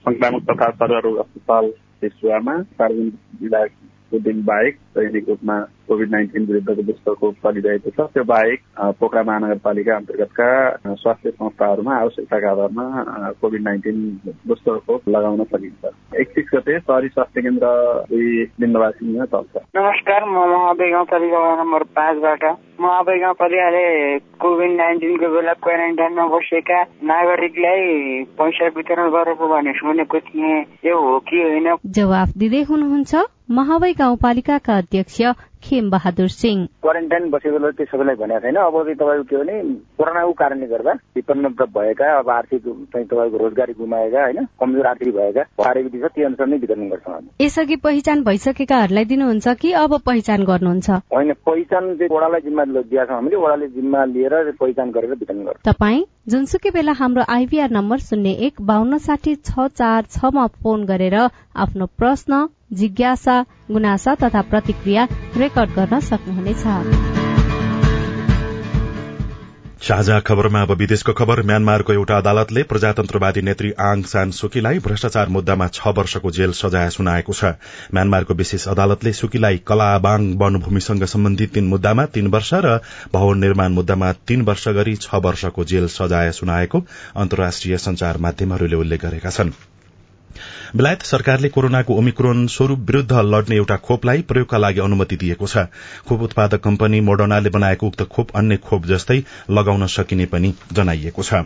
संक्रामक 0.00 0.42
तथा 0.42 0.68
सर्वरोग 0.72 1.16
अस्पताल 1.16 1.70
सेसुवामा 2.00 2.56
सार्वजनिक 2.74 3.42
विभागको 3.42 4.18
दिन 4.20 4.44
बाहेक 4.44 4.76
दैनिक 4.98 5.28
रूपमा 5.28 5.58
कोभिड 5.88 6.10
नाइन्टिन 6.10 6.44
विरुद्धको 6.46 6.82
बुस्टर 6.82 7.14
खोप 7.14 7.34
चलिरहेको 7.46 7.90
छ। 7.90 8.08
त्यो 8.12 8.24
बाहेक 8.24 8.60
पोखरा 9.00 9.22
महानगरपालिका 9.22 9.96
अन्तर्गतका 9.96 10.48
स्वास्थ्य 10.94 11.30
संस्थाहरूमा 11.30 11.96
आवश्यकताका 11.96 12.50
आधारमा 12.50 13.32
कोभिड 13.40 13.62
नाइन्टिन 13.62 13.96
बुस्टर 14.48 14.78
खोप 14.86 15.08
लगाउन 15.08 15.44
सकिन्छ। 15.44 15.94
एकतिस 16.20 16.46
गते 16.54 16.78
सहरी 16.78 17.08
स्वास्थ्य 17.08 17.42
केन्द्र 17.42 17.66
दुई 18.10 18.44
चल्छ। 18.58 19.56
नमस्कार 19.76 20.24
म 20.24 20.34
महाबे 20.34 20.90
गाउँपालिका 20.90 21.40
नम्बर 21.62 21.82
पाँचबाट। 21.96 22.44
महाबे 22.80 23.18
गाउँपालिकाले 23.20 23.86
कोभिड 24.42 24.70
नाइन्टिनको 24.76 25.28
बेला 25.34 25.52
क्वारेन्टाइनमा 25.64 26.26
बसेका 26.26 26.82
नागरिकलाई 27.10 27.82
पैसा 28.38 28.66
वितरण 28.76 29.10
गरेको 29.10 29.48
भने 29.48 29.72
सुनेको 29.72 30.18
थिएँ। 30.20 30.60
यो 30.86 30.96
हो 30.96 31.18
कि 31.18 31.42
होइन? 31.42 31.68
जवाफ 31.86 32.28
दिँदै 32.38 32.62
हुनुहुन्छ 32.70 33.14
महावै 33.50 33.92
गाउँपालिकाका 33.98 34.80
अध्यक्ष 34.88 35.20
खेम 35.62 35.88
बहादुर 35.90 36.28
सिंह। 36.30 36.64
क्वारेन्टाइन 36.82 37.28
बसेको 37.30 37.70
त्यो 37.76 37.86
सबैलाई 37.86 38.16
भनेको 38.16 38.40
छैन। 38.40 38.56
अब 38.56 38.72
चाहिँ 38.72 38.94
तपाईँको 38.96 39.24
के 39.28 39.36
भने 39.36 39.56
कोरोनाको 39.98 40.32
कारणले 40.32 40.66
गर्दा 40.66 40.92
विपन्न 41.16 41.48
भएका 41.76 42.06
अब 42.18 42.30
आर्थिक 42.30 42.62
चाहिँ 42.64 43.06
तपाईँको 43.06 43.36
रोजगारी 43.36 43.72
गुमाएका 43.76 44.22
होइन 44.22 44.46
कमजोर 44.56 44.86
आर्थिक 44.86 45.12
भएका 45.12 45.42
छ 45.44 46.08
त्यो 46.08 46.26
अनुसार 46.26 46.46
नै 46.48 46.56
वितरण 46.56 46.88
गर्छौँ 46.88 47.14
हामी। 47.14 47.44
यसअघि 47.44 47.76
पहिचान 47.84 48.22
भइसकेकाहरूलाई 48.24 49.04
दिनुहुन्छ 49.04 49.48
कि 49.60 49.72
अब 49.76 49.98
पहिचान 50.08 50.44
गर्नुहुन्छ? 50.48 50.88
होइन 51.12 51.32
पहिचान 51.44 51.84
चाहिँ 51.98 52.08
वडालाई 52.08 52.40
जिम्मा 52.40 52.64
दिएका 52.64 53.04
छौँ 53.04 53.14
हामीले 53.14 53.36
वडाले 53.36 53.68
जिम्मा 53.68 54.04
लिएर 54.14 54.34
पहिचान 54.56 54.90
गरेर 54.90 55.10
वितरण 55.12 55.44
गर्छौँ। 55.44 55.72
तपाईँ 55.72 56.04
जुनसुकै 56.28 56.70
बेला 56.70 56.92
हाम्रो 56.96 57.22
आइभीआर 57.28 57.70
नम्बर 57.70 57.98
शून्य 58.08 58.30
एक 58.46 58.62
बान्न 58.62 58.98
साठी 59.04 59.34
छ 59.42 59.68
चार 59.74 60.02
छमा 60.16 60.46
फोन 60.62 60.84
गरेर 60.86 61.16
आफ्नो 61.56 61.86
प्रश्न 61.98 62.46
जिज्ञासा 62.70 63.40
गुनासा 63.70 64.14
तथा 64.14 64.42
प्रतिक्रिया 64.50 65.08
रेकर्ड 65.36 65.70
गर्न 65.70 66.00
सक्नुहुनेछ। 66.00 66.64
साझा 69.82 70.18
खबरमा 70.20 70.60
अब 70.62 70.70
विदेशको 70.72 71.12
खबर। 71.12 71.42
म्यानमारको 71.42 71.92
एउटा 71.92 72.16
अदालतले 72.16 72.62
प्रजातन्त्रवादी 72.62 73.42
नेत्री 73.42 73.70
आङ 73.80 74.02
सान 74.02 74.30
सुकीलाई 74.30 74.78
भ्रष्टाचार 74.78 75.28
मुद्दामा 75.28 75.68
छ 75.68 75.94
वर्षको 75.98 76.30
जेल 76.30 76.52
सजाय 76.52 76.90
सुनाएको 76.90 77.32
छ। 77.32 77.52
म्यानमारको 77.94 78.34
विशेष 78.34 78.66
अदालतले 78.68 79.12
सुकीलाई 79.12 79.62
कलाबाङ 79.66 80.26
वनभूमिसँग 80.36 81.04
सम्बन्धित 81.04 81.54
तीन 81.54 81.68
मुद्दामा 81.68 82.06
तीन 82.18 82.26
वर्ष 82.26 82.52
र 82.54 82.76
भवन 83.12 83.38
निर्माण 83.38 83.72
मुद्दामा 83.72 84.12
तीन 84.28 84.42
वर्ष 84.42 84.68
गरी 84.68 84.96
छ 84.98 85.24
वर्षको 85.24 85.64
जेल 85.64 85.86
सजाय 85.88 86.32
सुनाएको 86.32 86.84
अन्तर्राष्ट्रिय 87.16 87.78
संचार 87.78 88.18
माध्यमहरूले 88.18 88.76
उल्लेख 88.76 89.04
गरेका 89.06 89.30
छनृ। 89.30 89.77
बेलायत 90.76 91.02
सरकारले 91.02 91.48
कोरोनाको 91.48 91.94
ओमिक्रोन 91.94 92.46
स्वरूप 92.46 92.78
विरूद्ध 92.86 93.12
लड्ने 93.26 93.56
एउटा 93.56 93.76
खोपलाई 93.76 94.22
प्रयोगका 94.22 94.58
लागि 94.58 94.80
अनुमति 94.80 95.16
दिएको 95.16 95.46
छ। 95.46 95.66
खोप 96.08 96.22
उत्पादक 96.22 96.60
कम्पनी 96.62 97.00
मोडर्नाले 97.00 97.50
बनाएको 97.50 97.86
उक्त 97.86 98.02
खोप 98.08 98.36
अन्य 98.36 98.56
खोप 98.56 98.86
जस्तै 98.86 99.22
लगाउन 99.50 99.86
सकिने 99.86 100.26
पनि 100.26 100.54
जनाइएको 100.72 101.22
छ। 101.22 101.42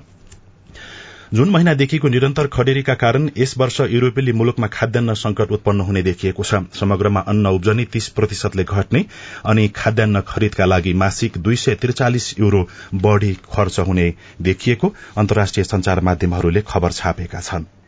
जून 1.34 1.50
महिनादेखिको 1.50 2.08
निरन्तर 2.08 2.46
खडेरीका 2.46 2.94
कारण 2.94 3.28
यस 3.38 3.54
वर्ष 3.58 3.80
युरोपेली 3.80 4.32
मुलुकमा 4.32 4.66
खाद्यान्न 4.66 5.14
संकट 5.14 5.52
उत्पन्न 5.52 5.80
हुने 5.80 6.02
देखिएको 6.02 6.44
छ। 6.44 6.60
समग्रमा 6.80 7.20
अन्न 7.26 7.46
उब्जनी 7.48 7.84
तीस 7.84 8.08
प्रतिशतले 8.08 8.64
घट्ने 8.64 9.04
अनि 9.46 9.68
खाद्यान्न 9.76 10.20
खरिदका 10.28 10.64
लागि 10.64 10.92
मासिक 10.94 11.38
दुई 11.38 11.56
सय 11.56 11.74
त्रिचालिस 11.74 12.32
युरो 12.40 12.66
बढ़ी 12.94 13.32
खर्च 13.52 13.78
हुने 13.80 14.12
देखिएको 14.42 14.94
अन्तर्राष्ट्रिय 15.16 15.64
संचार 15.64 16.00
माध्यमहरूले 16.00 16.62
खबर 16.68 16.92
छापेका 16.92 17.40
छनृ। 17.40 17.81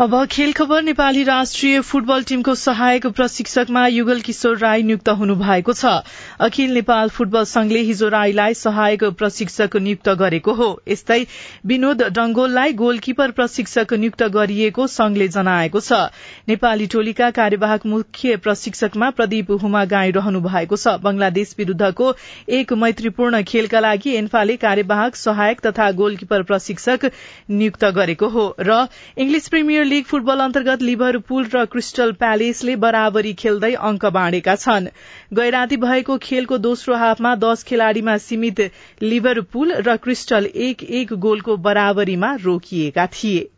अब 0.00 0.14
खेल 0.26 0.52
खबर 0.52 0.82
नेपाली 0.82 1.22
राष्ट्रिय 1.24 1.80
फुटबल 1.80 2.22
टीमको 2.22 2.54
सहायक 2.54 3.06
प्रशिक्षकमा 3.08 3.86
युगल 3.86 4.20
किशोर 4.20 4.56
राई 4.58 4.82
नियुक्त 4.82 5.08
हुनु 5.08 5.34
भएको 5.34 5.72
छ। 5.72 5.92
अखिल 6.40 6.72
नेपाल 6.74 7.08
फुटबल 7.08 7.44
संघले 7.44 7.80
हिजो 7.80 8.08
राईलाई 8.08 8.54
सहायक 8.54 9.04
प्रशिक्षक 9.14 9.76
नियुक्त 9.76 10.08
गरेको 10.18 10.52
हो। 10.52 10.66
यस्तै 10.88 11.18
विनोद 11.66 12.02
डंगोललाई 12.12 12.72
गोलकिपर 12.72 13.30
प्रशिक्षक 13.30 13.94
नियुक्त 13.94 14.22
गरिएको 14.34 14.86
संघले 14.86 15.28
जनाएको 15.28 15.80
छ। 15.80 16.00
नेपाली 16.48 16.86
टोलीका 16.86 17.30
कार्यवाहक 17.30 17.86
मुख्य 17.86 18.36
प्रशिक्षकमा 18.38 19.10
प्रदीप 19.12 19.50
हुमा 19.62 19.84
गाई 19.94 20.10
रहनु 20.10 20.40
भएको 20.40 20.76
छ। 20.76 20.96
बंगलादेश 21.06 21.54
विरूद्धको 21.58 22.10
एक 22.58 22.72
मैत्रीपूर्ण 22.82 23.42
खेलका 23.44 23.84
लागि 23.86 24.16
एन्फाले 24.16 24.56
कार्यवाहक 24.66 25.22
सहायक 25.22 25.64
तथा 25.68 25.90
गोलकिपर 26.02 26.42
प्रशिक्षक 26.42 27.10
नियुक्त 27.54 27.84
गरेको 27.94 28.34
हो। 28.36 28.50
र 28.60 28.82
इंग्लिश 29.18 29.48
प्रिमियर 29.48 29.82
लीग 29.84 30.04
फुटबल 30.04 30.40
अन्तर्गत 30.40 30.82
लिभरपुल 30.82 31.46
र 31.54 31.64
क्रिस्टल 31.66 32.12
प्यालेसले 32.14 32.76
बराबरी 32.78 33.32
खेल्दै 33.34 33.72
अंक 33.82 34.04
बाँडेका 34.12 34.54
छन्। 34.56 34.86
गैराती 35.34 35.76
भएको 35.76 36.16
खेलको 36.18 36.58
दोस्रो 36.58 36.94
हाफमा 36.96 37.34
दश 37.36 37.62
खेलाड़ीमा 37.62 38.16
सीमित 38.18 38.60
लिभरपुल 39.02 39.72
र 39.80 39.96
क्रिस्टल 39.98 40.44
एक 40.66 40.82
एक 40.82 41.12
गोलको 41.20 41.56
बराबरीमा 41.58 42.34
रोकिएका 42.44 43.06
थिए। 43.06 43.50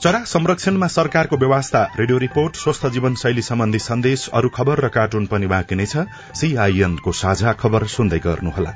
चरा 0.00 0.18
संरक्षणमा 0.24 0.86
सरकारको 0.86 1.36
व्यवस्था 1.36 1.82
रेडियो 1.98 2.18
रिपोर्ट 2.18 2.56
स्वस्थ 2.56 2.86
जीवन 2.86 3.14
शैली 3.14 3.42
सम्बन्धी 3.42 3.78
सन्देश 3.78 4.28
अरू 4.34 4.48
खबर 4.48 4.84
र 4.84 4.88
कार्टुन 4.88 5.26
पनि 5.26 5.46
बाँकी 5.46 5.74
नै 5.74 5.86
छ। 5.86 6.06
सीआईएनको 6.34 7.12
साझा 7.14 7.52
खबर 7.52 7.86
सुन्दै 7.86 8.18
गर्नुहोला। 8.18 8.72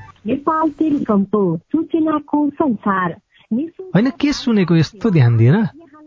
होइन 3.94 4.11
के 4.20 4.33
सुनेको 4.33 4.77
यस्तो 4.77 5.11
ध्यान 5.11 5.37
दिएर 5.37 5.57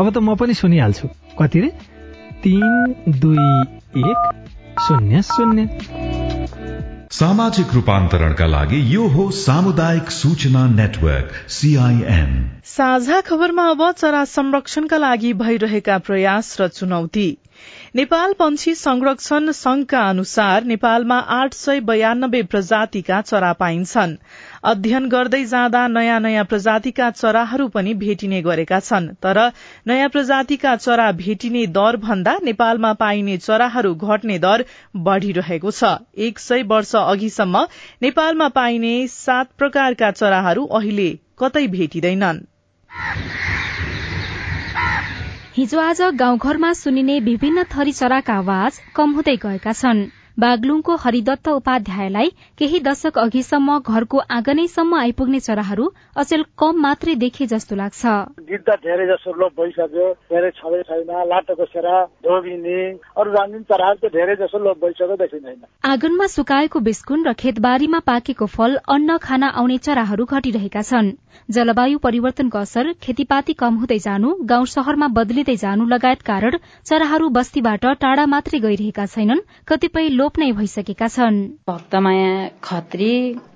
अब 0.00 0.10
त 0.10 0.18
म 0.18 0.34
पनि 0.34 0.54
सुनिहाल्छु। 0.54 1.08
कति 1.38 1.60
रे? 1.60 1.68
तिन 2.42 2.94
दुई 3.08 3.46
एक 4.02 4.20
शून्य 4.80 5.22
शून्य। 5.22 5.68
सामाजिक 7.10 7.74
रूपान्तरणका 7.74 8.46
लागि 8.46 8.80
यो 8.94 9.06
हो 9.08 9.30
सामुदायिक 9.30 10.10
सूचना 10.10 10.66
नेटवर्क 10.66 11.30
सीआईएन 11.48 12.32
साझा 12.64 13.20
खबरमा 13.20 13.70
अब 13.70 13.90
चरा 13.92 14.24
संरक्षणका 14.24 14.98
लागि 14.98 15.32
भइरहेका 15.32 15.98
प्रयास 15.98 16.56
र 16.60 16.68
चुनौती। 16.68 17.28
नेपाल 17.94 18.32
पंक्षी 18.32 18.74
संरक्षण 18.74 19.50
संघका 19.50 19.98
अनुसार 20.08 20.64
नेपालमा 20.64 21.18
आठ 21.34 21.52
सय 21.54 21.80
बयानब्बे 21.80 22.40
प्रजातिका 22.42 23.20
चरा 23.20 23.52
पाइन्छन्। 23.52 24.14
अध्ययन 24.64 25.06
गर्दै 25.08 25.44
जाँदा 25.44 25.86
नयाँ 25.88 26.18
नयाँ 26.20 26.44
प्रजातिका 26.44 27.10
चराहरू 27.10 27.68
पनि 27.68 27.94
भेटिने 27.94 28.40
गरेका 28.42 28.80
छन्। 28.80 29.06
तर 29.22 29.38
नयाँ 29.86 30.08
प्रजातिका 30.08 30.74
चरा 30.76 31.10
भेटिने 31.12 31.66
दर 31.70 31.96
भन्दा 32.02 32.36
नेपालमा 32.44 32.92
पाइने 32.94 33.36
चराहरू 33.38 33.94
घट्ने 33.94 34.38
दर 34.38 34.64
बढ़िरहेको 34.98 35.70
छ। 35.70 35.94
एक 36.18 36.38
सय 36.38 36.62
वर्ष 36.66 36.94
अघिसम्म 36.96 37.66
नेपालमा 38.02 38.48
पाइने 38.58 38.96
सात 39.08 39.52
प्रकारका 39.58 40.10
चराहरू 40.12 40.66
अहिले 40.72 41.08
कतै 41.38 41.66
भेटिँदैनन्। 41.68 42.42
हिजो 45.56 45.80
आज 45.80 46.00
गाउँघरमा 46.20 46.72
सुनिने 46.72 47.18
विभिन्न 47.20 47.62
थरी 47.72 47.92
चराका 47.92 48.34
आवाज 48.34 48.78
कम 48.94 49.10
हुँदै 49.14 49.34
गएका 49.42 49.72
छन्। 49.72 50.00
बागलुङको 50.36 50.94
हरिदत्त 51.00 51.48
उपाध्यायलाई 51.48 52.28
केही 52.58 52.78
दशक 52.84 53.18
अघिसम्म 53.18 53.78
घरको 53.80 54.18
आँगनैसम्म 54.36 54.94
आइपुग्ने 54.98 55.40
चराहरू 55.40 55.84
अचेल 56.16 56.42
कम 56.58 56.80
मात्रै 56.82 57.14
देखे 57.16 57.46
जस्तो 57.46 57.76
लाग्छ। 57.76 58.02
गिद्ध 58.50 58.74
धेरै 58.86 59.06
जसो 59.06 59.34
लोप 59.40 59.52
भइसक्यो 59.60 60.06
धेरै 60.32 60.50
छँदै 60.58 60.82
छैन 60.88 61.12
लाटोको 61.30 61.64
सेरा 61.66 61.94
धोबिनी 62.26 62.78
अरू 63.16 63.30
चराहरू 63.30 63.98
त 64.02 64.12
धेरै 64.16 64.34
जसो 64.36 64.58
लोप 64.64 64.78
भइसक्यो 64.84 65.16
देखिँदैन। 65.22 65.60
आँगनमा 65.84 66.26
सुकाएको 66.34 66.80
बिस्कुन 66.88 67.24
र 67.26 67.32
खेतबारीमा 67.34 68.00
पाकेको 68.04 68.46
फल 68.56 68.76
अन्न 68.90 69.18
खाना 69.22 69.52
आउने 69.54 69.78
चराहरू 69.86 70.24
घटिरहेका 70.26 70.82
छन्। 70.82 71.12
जलवायु 71.48 71.98
परिवर्तनको 72.00 72.58
असर 72.58 72.92
खेतीपाती 73.02 73.52
कम 73.62 73.78
हुँदै 73.78 73.98
जानु 74.02 74.34
गाउँ 74.50 74.66
शहरमा 74.74 75.08
बदलिँदै 75.14 75.56
जानु 75.62 75.86
लगायत 75.86 76.22
कारण 76.26 76.58
चराहरू 76.84 77.28
बस्तीबाट 77.38 77.86
टाढा 78.02 78.26
मात्रै 78.34 78.60
गइरहेका 78.60 79.06
छैनन् 79.06 79.46
कतिपय 79.68 80.08
लोप 80.24 80.38
नै 80.40 80.46
भइसकेका 80.56 81.06
छन्। 81.14 81.38
भक्तमाया 81.68 82.28
खत्री 82.64 83.08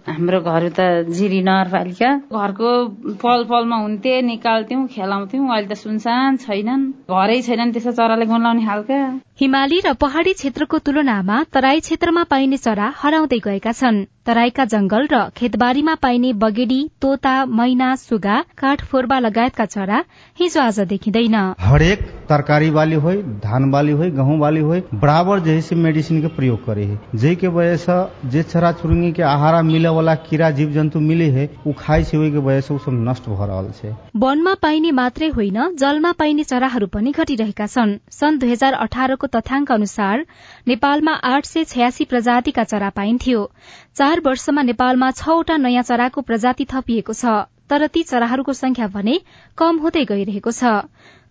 हाम्रो 0.09 0.40
घर 0.40 0.68
त 0.68 0.81
जिरी 1.16 1.40
नगरपालिका 1.49 2.11
घरको 2.33 2.71
पल 3.23 3.44
पलमा 3.51 3.77
हुन्थे 3.85 4.12
निकाल्थ्यौँ 4.25 4.87
खेलाउँथ्यौँ 4.88 5.49
अहिले 5.49 5.68
त 5.68 5.79
सुनसान 5.79 6.37
छैनन्। 6.44 6.83
घरै 7.09 7.40
छैनन् 7.49 7.73
त्यसो 7.73 7.92
चराले 7.92 8.27
गुन्लाउने 8.27 8.64
खालका। 8.66 9.01
हिमाली 9.40 9.79
र 9.87 9.92
पहाड़ी 9.94 10.33
क्षेत्रको 10.35 10.79
तुलनामा 10.87 11.37
तराई 11.55 11.81
क्षेत्रमा 11.81 12.23
पाइने 12.31 12.57
चरा 12.59 12.87
हराउँदै 12.99 13.38
गएका 13.38 13.73
छन्। 13.73 14.05
तराईका 14.29 14.64
जंगल 14.64 15.07
र 15.12 15.18
खेतबारीमा 15.37 15.94
पाइने 16.03 16.33
बगेडी 16.40 16.81
तोता 17.01 17.35
मैना 17.59 17.94
सुगा 17.99 18.37
काठफोर्बा 18.59 19.18
लगायतका 19.18 19.64
चरा 19.66 20.03
हिजो 20.38 20.61
आज 20.61 20.81
देखिँदैन। 20.88 21.37
हरेक 21.61 22.01
तरकारी 22.29 22.71
वाली 22.71 22.97
हो 22.97 23.12
धान 23.44 23.71
वाली 23.71 23.92
हो 23.92 24.11
गेहूं 24.18 24.38
वाली 24.38 24.61
हो 24.61 24.81
बराबर 24.94 25.40
जे 25.40 25.55
है 25.61 25.77
मेडिसिन 25.79 26.21
के 26.23 26.29
प्रयोग 26.37 26.64
करे 26.66 26.85
है। 26.85 26.99
जे 27.14 27.35
के 27.35 27.49
वजह 27.51 27.77
से 27.79 27.97
जे 28.31 28.42
चरा 28.44 28.73
चुरुंगी 28.83 29.12
के 29.12 29.23
आहारा 29.25 29.62
मिले 29.62 29.88
वाला 29.99 30.15
कीड़ा 30.27 30.51
जीव 30.59 30.73
जन्तु 30.73 31.01
मिले 31.03 31.29
है 31.37 31.45
उ 31.67 31.73
खाइ 31.79 32.05
छै 32.05 32.17
ओहि 32.19 32.31
के 32.33 32.45
वजह 32.47 32.61
से 32.61 32.75
उ 32.75 32.79
सब 32.79 33.03
नष्ट 33.09 33.29
भ 33.29 33.51
रहल 33.51 33.71
छै। 33.79 33.93
वनमा 34.17 34.55
पाइने 34.63 34.91
मात्रै 34.99 35.29
होइन 35.37 35.59
जलमा 35.77 36.13
पाइने 36.19 36.45
चराहरू 36.45 36.87
पनि 36.89 37.13
घटिरहेका 37.13 37.67
छन्। 37.69 37.99
सन् 38.13 38.39
दुई 38.39 38.51
हजार 38.51 38.81
अठारको 38.87 39.27
तथ्याङ्क 39.35 39.73
अनुसार 39.73 40.25
नेपालमा 40.69 41.15
आठ 41.31 41.47
सय 41.47 41.65
छयासी 41.67 42.05
प्रजातिका 42.07 42.65
चरा 42.65 42.91
पाइन्थ्यो। 42.97 43.45
चार 43.97 44.21
वर्षमा 44.25 44.63
नेपालमा 44.65 45.11
छवटा 45.19 45.57
नयाँ 45.59 45.83
चराको 45.85 46.21
प्रजाति 46.23 46.65
थपिएको 46.73 47.13
छ 47.15 47.37
तर 47.71 47.87
ती 47.95 48.03
चराहरूको 48.05 48.53
संख्या 48.55 48.87
भने 48.89 49.21
कम 49.59 49.79
हुँदै 49.79 50.05
गइरहेको 50.07 50.53
छ। 50.53 50.79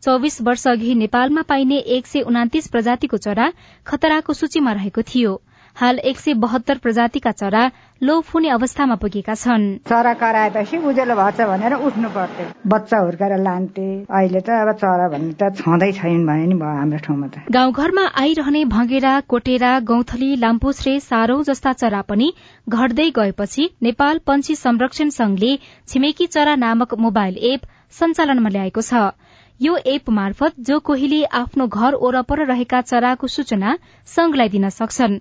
चौविस 0.03 0.41
वर्ष 0.41 0.67
अघि 0.67 0.93
नेपालमा 0.95 1.41
पाइने 1.49 1.77
एक 1.95 2.07
सय 2.07 2.21
उनातिस 2.23 2.67
प्रजातिको 2.69 3.17
चरा 3.19 3.51
खतराको 3.85 4.33
सूचीमा 4.33 4.71
रहेको 4.73 5.01
थियो। 5.09 5.31
हाल 5.77 5.99
एक 6.09 6.19
सय 6.19 6.33
बहत्तर 6.33 6.77
प्रजातिका 6.83 7.31
चरा 7.31 7.63
लोप 8.01 8.25
हुने 8.33 8.49
अवस्थामा 8.49 8.95
पुगेका 9.01 9.33
छन्। 9.35 9.65
चरा 9.89 10.13
कराएपछि 10.21 10.77
उज्यालो 10.89 11.15
भएछ 11.15 11.41
भनेर 11.49 11.73
उठ्नु 11.87 12.09
पर्थ्यो। 12.09 12.45
बच्चा 12.65 12.97
हुर्काएर 12.97 13.37
लान्थे। 13.39 13.85
अहिले 14.09 14.41
त 14.41 14.49
अब 14.57 14.71
चरा 14.81 15.07
भन्ने 15.09 15.33
त 15.37 15.53
छँदै 15.61 15.91
छैन 15.99 16.25
भने 16.25 16.45
नि 16.47 16.55
भयो 16.57 16.73
हाम्रो 16.77 16.99
ठाउँमा 17.05 17.27
त। 17.27 17.53
गाउँघरमा 17.53 18.05
आइरहने 18.21 18.65
भँगेरा 18.73 19.13
कोटेरा 19.29 19.71
गौथली 19.85 20.35
लाम्पुछ्रे 20.41 20.99
सारौ 20.99 21.41
जस्ता 21.45 21.73
चरा 21.73 22.01
पनि 22.09 22.33
घट्दै 22.69 23.09
गएपछि 23.13 23.69
नेपाल 23.83 24.17
पंक्षी 24.25 24.55
संरक्षण 24.57 25.09
संघले 25.13 25.55
छिमेकी 25.87 26.25
चरा 26.27 26.55
नामक 26.65 26.93
मोबाइल 27.05 27.37
एप 27.53 27.69
सञ्चालनमा 27.93 28.49
ल्याएको 28.49 28.81
छ। 28.81 29.13
यो 29.61 29.75
एप 29.85 30.09
मार्फत 30.09 30.53
जो 30.59 30.79
कोहीले 30.79 31.23
आफ्नो 31.33 31.67
घर 31.67 31.95
वरपर 31.95 32.45
रहेका 32.45 32.81
चराको 32.81 33.27
सूचना 33.27 33.77
संघलाई 34.07 34.49
दिन 34.49 34.69
सक्छन्। 34.69 35.17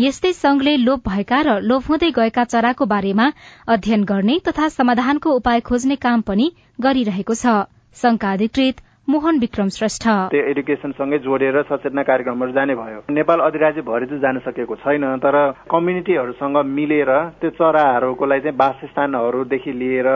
यस्तै 0.00 0.32
संघले 0.32 0.76
लोप 0.76 1.08
भएका 1.08 1.40
र 1.40 1.58
लोप 1.62 1.88
हुँदै 1.88 2.10
गएका 2.10 2.44
चराको 2.44 2.86
बारेमा 2.86 3.30
अध्ययन 3.68 4.04
गर्ने 4.04 4.38
तथा 4.48 4.68
समाधानको 4.68 5.32
उपाय 5.32 5.60
खोज्ने 5.60 5.96
काम 5.96 6.20
पनि 6.22 6.52
गरिरहेको 6.80 7.34
छ। 7.34 7.56
संघका 7.96 8.32
अधिकृत। 8.32 8.87
मोहन 9.08 9.38
विक्रम 9.38 9.68
श्रेष्ठ। 9.68 10.04
त्यो 10.30 10.40
एडुकेसनसँगै 10.50 11.18
जोडेर 11.18 11.60
सचेतना 11.62 12.02
कार्यक्रमहरू 12.02 12.52
जाने 12.52 12.74
भयो। 12.74 13.00
नेपाल 13.10 13.40
अधिराज्यभरि 13.40 14.06
चाहिँ 14.06 14.20
जान 14.20 14.38
सकेको 14.46 14.74
छैन 14.76 15.04
तर 15.24 15.36
कम्युनिटीहरूसँग 15.70 16.56
मिलेर 16.68 17.12
त्यो 17.40 17.50
चराहरूको 17.56 18.26
लागि 18.26 18.42
चाहिँ 18.42 18.58
वासस्थानहरूदेखि 18.58 19.72
लिएर 19.72 20.08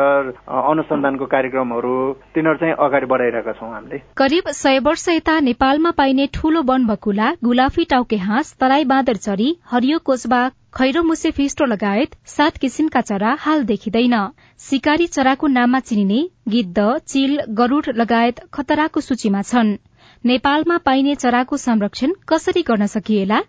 अनुसन्धानको 0.60 1.26
कार्यक्रमहरू 1.26 1.96
तिनीहरू 2.34 2.58
चाहिँ 2.58 2.74
अगाडि 2.78 3.06
बढाइरहेका 3.06 3.52
छौँ 3.52 3.72
हामीले। 3.72 3.98
करिब 4.16 4.52
सय 4.60 4.78
वर्ष 4.84 5.08
यता 5.08 5.40
नेपालमा 5.40 5.90
पाइने 5.96 6.28
ठूलो 6.34 6.62
वन 6.62 6.86
बकुला 6.86 7.32
गुलाफी 7.44 7.84
टाउके 7.90 8.16
हाँस 8.28 8.56
तराई 8.60 8.84
बाँदर 8.92 9.16
चरी 9.26 9.54
हरियो 9.72 9.98
कोचबा 10.04 10.48
खैरो 10.74 11.02
मुसे 11.02 11.30
फिस्टो 11.30 11.64
लगायत 11.64 12.14
सात 12.26 12.56
किसिमका 12.56 13.00
चरा 13.00 13.36
हाल 13.40 13.64
देखिँदैन। 13.64 14.14
शिकारी 14.58 15.06
चराको 15.06 15.46
नाममा 15.46 15.80
चिनिने 15.80 16.20
गिद्ध 16.48 16.98
चिल 17.06 17.40
गरूड 17.50 17.88
लगायत 17.96 18.40
खतराको 18.52 19.00
सूचीमा 19.00 19.42
छन्। 19.42 19.76
नेपालमा 20.24 20.78
पाइने 20.78 21.14
चराको 21.14 21.56
संरक्षण 21.56 22.14
कसरी 22.28 22.62
गर्न 22.62 22.86
सकिएला? 22.86 23.40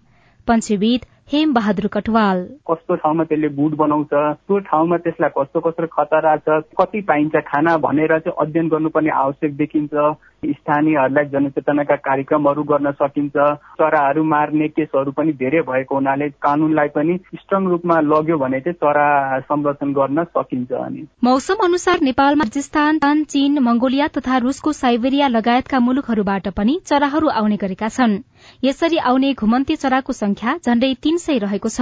पंचीविद 0.47 1.05
हेम 1.29 1.53
बहादुर 1.53 1.87
कटवाल 1.87 2.41
कस्तो 2.67 2.95
ठाउँमा 2.95 3.23
त्यसले 3.23 3.49
गुड 3.55 3.75
बनाउँछ 3.75 4.13
त्यो 4.13 4.59
ठाउँमा 4.67 4.97
त्यसलाई 4.97 5.29
कस्तो 5.37 5.59
कस्तो 5.59 5.87
खतरा 5.87 6.35
छ 6.37 6.59
कति 6.79 7.01
पाइन्छ 7.01 7.35
खाना 7.47 7.77
भनेर 7.79 8.17
चाहिँ 8.19 8.35
अध्ययन 8.39 8.69
गर्नुपर्ने 8.69 9.09
आवश्यक 9.21 9.55
देखिन्छ। 9.57 10.13
स्थानीयहरूलाई 10.43 11.25
जनचेतनाका 11.25 11.95
कार्यक्रमहरू 11.95 12.63
गर्न 12.63 12.91
सकिन्छ। 12.91 13.35
चराहरू 13.79 14.23
मार्ने 14.23 14.67
केसहरू 14.67 15.11
पनि 15.11 15.31
धेरै 15.33 15.61
भएको 15.61 15.95
हुनाले 15.95 16.27
कानूनलाई 16.37 16.87
पनि 16.95 17.15
स्ट्रङ 17.35 17.67
रूपमा 17.67 17.99
लग्यो 18.03 18.37
भने 18.37 18.59
चाहिँ 18.59 18.75
चरा 18.83 19.39
संरक्षण 19.41 19.93
गर्न 19.93 20.23
सकिन्छ 20.35 20.71
अनि। 20.71 21.07
मौसम 21.23 21.63
अनुसार 21.63 22.01
नेपालमा 22.01 22.43
राजस्थान 22.43 23.23
चीन 23.25 23.59
मंगोलिया 23.59 24.07
तथा 24.17 24.37
रूसको 24.37 24.71
साइबेरिया 24.73 25.27
लगायतका 25.27 25.79
मुलुकहरूबाट 25.79 26.47
पनि 26.57 26.79
चराहरू 26.85 27.27
आउने 27.33 27.57
गरेका 27.57 27.89
छन्। 27.89 28.19
यसरी 28.63 28.97
आउने 29.05 29.33
घुमन्ते 29.33 29.75
चराको 29.75 30.13
संख्या 30.13 30.57
झण्डै 30.65 30.93
तीन 31.03 31.12
सय 31.17 31.37
रहेको 31.37 31.69
छ। 31.69 31.81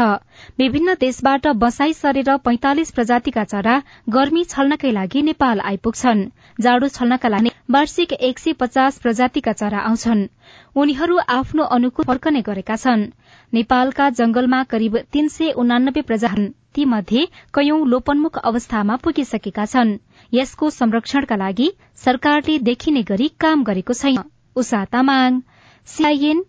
विभिन्न 0.60 0.94
देशबाट 1.00 1.48
बसाई 1.58 1.94
सरेर 1.94 2.38
पैंतालिस 2.38 2.92
प्रजातिका 2.92 3.44
चरा 3.44 3.76
गर्मी 4.10 4.44
छल्नकै 4.46 4.92
लागि 4.92 5.22
नेपाल 5.22 5.60
आइपुग्छन्। 5.62 6.26
जाडो 6.60 6.88
छल्नका 6.90 7.30
लागि 7.30 7.52
वार्षिक 7.72 8.14
एक 8.22 8.40
सय 8.40 8.54
पचास 8.54 8.98
प्रजातिका 9.00 9.54
चरा 9.54 9.80
आउँछन्। 9.82 10.28
उनीहरू 10.76 11.18
आफ्नो 11.30 11.64
अनुकूल 11.72 12.06
फर्कने 12.06 12.42
गरेका 12.42 12.76
छन्। 12.76 13.06
नेपालका 13.54 14.10
जंगलमा 14.12 14.64
करिब 14.72 14.98
तीन 15.12 15.28
सय 15.28 15.52
उनानब्बे 15.58 16.02
प्रजाति 16.02 16.50
तीमध्ये 16.76 17.28
कैयौं 17.54 17.88
लोपन्मुख 17.88 18.38
अवस्थामा 18.44 18.96
पुगिसकेका 18.96 19.66
छन्। 19.66 19.98
यसको 20.34 20.70
संरक्षणका 20.72 21.36
लागि 21.36 21.72
सरकारले 21.96 22.60
देखिने 22.60 23.04
गरी 23.04 23.28
काम 23.40 23.64
गरेको 23.64 23.94
छैन। 23.94 24.24
उषा 24.56 24.84
तामाङ 24.86 25.42
सीआईएन 25.88 26.44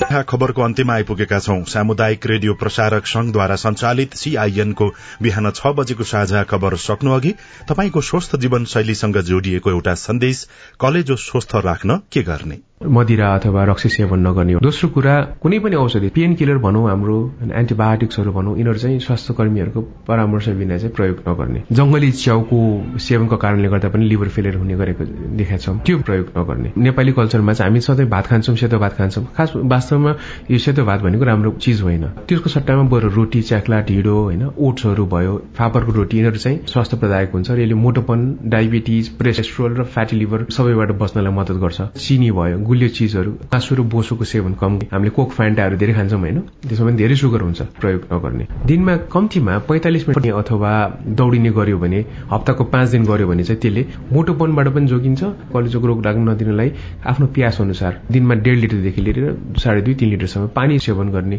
खबरको 0.00 0.62
अन्त्यमा 0.62 0.94
आइपुगेका 0.94 1.38
छौं। 1.38 1.62
सामुदायिक 1.64 2.26
रेडियो 2.26 2.54
प्रसारक 2.54 3.06
संघद्वारा 3.06 3.56
संचालित 3.56 4.14
सीआईएनको 4.14 4.88
बिहान 5.22 5.50
छ 5.50 5.74
बजेको 5.76 6.04
साझा 6.04 6.42
खबर 6.44 6.76
सक्नु 6.78 7.12
अघि 7.12 7.34
तपाईँको 7.68 8.00
स्वस्थ 8.00 8.36
जीवन 8.40 8.64
शैलीसँग 8.64 9.20
जोडिएको 9.28 9.70
एउटा 9.70 9.94
सन्देश 10.00 10.46
कलेजो 10.80 11.16
स्वस्थ 11.18 11.54
राख्न 11.64 12.00
के 12.12 12.22
गर्ने? 12.22 12.58
मदिरा 12.80 13.26
अथवा 13.36 13.64
रक्सी 13.64 13.88
सेवन 13.88 14.18
नगर्ने 14.26 14.52
हो। 14.52 14.60
दोस्रो 14.60 14.88
कुरा 14.90 15.14
कुनै 15.42 15.58
पनि 15.60 15.76
औषधि 15.76 16.08
पेन 16.08 16.34
किलर 16.34 16.58
भनौँ 16.58 16.88
हाम्रो 16.88 17.16
एन्टिबायोटिक्सहरू 17.52 18.32
भनौँ 18.32 18.56
यिनीहरू 18.58 18.78
चाहिँ 18.78 19.00
स्वास्थ्य 19.00 19.34
कर्मीहरूको 19.36 19.80
परामर्श 20.08 20.48
बिना 20.60 20.78
चाहिँ 20.78 20.94
प्रयोग 20.96 21.18
नगर्ने। 21.28 21.62
जंगली 21.72 22.10
च्याउको 22.12 22.60
सेवनको 22.98 23.36
कारणले 23.36 23.68
गर्दा 23.68 23.88
पनि 23.92 24.08
लिभर 24.08 24.28
फेलियर 24.32 24.56
हुने 24.56 24.76
गरेको 24.80 25.04
देखाएको 25.36 25.62
छौँ। 25.62 25.78
त्यो 25.86 25.98
प्रयोग 26.08 26.32
नगर्ने। 26.38 26.72
नेपाली 26.78 27.12
कल्चरमा 27.12 27.52
चाहिँ 27.52 27.70
हामी 27.70 27.80
सधैँ 27.80 28.08
भात 28.08 28.26
खान्छौँ 28.26 28.56
सेतो 28.56 28.78
भात 28.78 28.96
खान्छौँ। 28.96 29.24
खास 29.36 29.52
वास्तवमा 29.90 30.14
यो 30.50 30.58
सेतो 30.58 30.84
भात 30.84 31.00
भनेको 31.02 31.24
राम्रो 31.24 31.50
चिज 31.58 31.80
होइन। 31.82 32.04
त्यसको 32.28 32.48
सट्टामा 32.48 32.82
बरु 32.86 33.08
रोटी 33.10 33.40
च्याख्ला 33.42 33.80
ढिँडो 33.82 34.14
होइन 34.14 34.42
ओट्सहरू 34.56 35.04
भयो 35.06 35.34
फापरको 35.56 35.92
रोटी 35.92 36.16
यिनीहरू 36.16 36.38
चाहिँ 36.38 36.58
स्वास्थ्य 36.66 36.96
प्रदायक 36.96 37.32
हुन्छ 37.34 37.50
र 37.50 37.58
यसले 37.58 37.74
मोटोपन 37.74 38.20
डायबिटिज 38.46 39.08
प्रेस्ट्रोल 39.18 39.74
र 39.74 39.84
फ्याटी 39.84 40.16
लिभर 40.16 40.46
सबैबाट 40.48 40.90
बस्नलाई 40.94 41.32
मद्दत 41.34 41.58
गर्छ। 41.58 41.80
चिनी 41.98 42.30
भयो 42.30 42.58
गुलियो 42.60 42.88
चिजहरू 42.88 43.30
मासु 43.50 43.74
र 43.74 43.80
बोसोको 43.90 44.24
सेवन 44.24 44.54
कम 44.54 44.78
हामीले 44.92 45.10
कोक 45.10 45.30
फ्यान्टाहरू 45.32 45.76
धेरै 45.76 45.94
खान्छौँ 45.94 46.20
होइन 46.20 46.38
त्यसमा 46.62 46.86
पनि 46.86 46.96
धेरै 46.96 47.16
सुगर 47.16 47.40
हुन्छ 47.42 47.60
प्रयोग 47.80 48.02
नगर्ने। 48.12 48.46
दिनमा 48.66 48.96
कम्तीमा 49.10 49.58
पैंतालिस 49.68 50.08
मिनट 50.08 50.26
अथवा 50.34 50.70
दौडिने 51.18 51.50
गर्यो 51.50 51.78
भने 51.78 52.04
हप्ताको 52.30 52.64
पाँच 52.70 52.88
दिन 52.90 53.02
गर्यो 53.04 53.26
भने 53.28 53.44
चाहिँ 53.44 53.60
त्यसले 53.60 53.82
मोटोपनबाट 54.12 54.68
पनि 54.74 54.86
जोगिन्छ 54.86 55.22
कलेजोको 55.52 55.86
रोग 55.86 56.06
लाग्न 56.06 56.28
नदिनलाई 56.28 56.72
आफ्नो 57.10 57.26
प्यास 57.34 57.60
अनुसार 57.60 58.00
दिनमा 58.10 58.34
डेढ 58.44 58.56
लिटरदेखि 58.60 59.00
लिएर 59.02 59.18
साढे 59.58 59.79
दुई 59.80 59.94
तीन 59.94 60.10
लिटरसम्म 60.10 60.46
पानी 60.48 60.78
सेवन 60.78 61.08
गर्ने। 61.08 61.38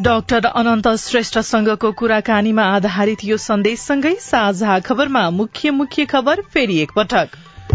डाक्टर 0.00 0.44
अनन्त 0.44 0.88
श्रेष्ठसँगको 0.96 1.92
कुराकानीमा 1.92 2.62
आधारित 2.72 3.24
यो 3.24 3.36
सन्देशसँगै 3.36 4.14
साझा 4.20 4.78
खबरमा 4.80 5.28
मुख्य 5.30 5.70
मुख्य 5.70 6.04
खबर 6.06 6.40
फेरि 6.52 6.78
एकपटक। 6.78 7.28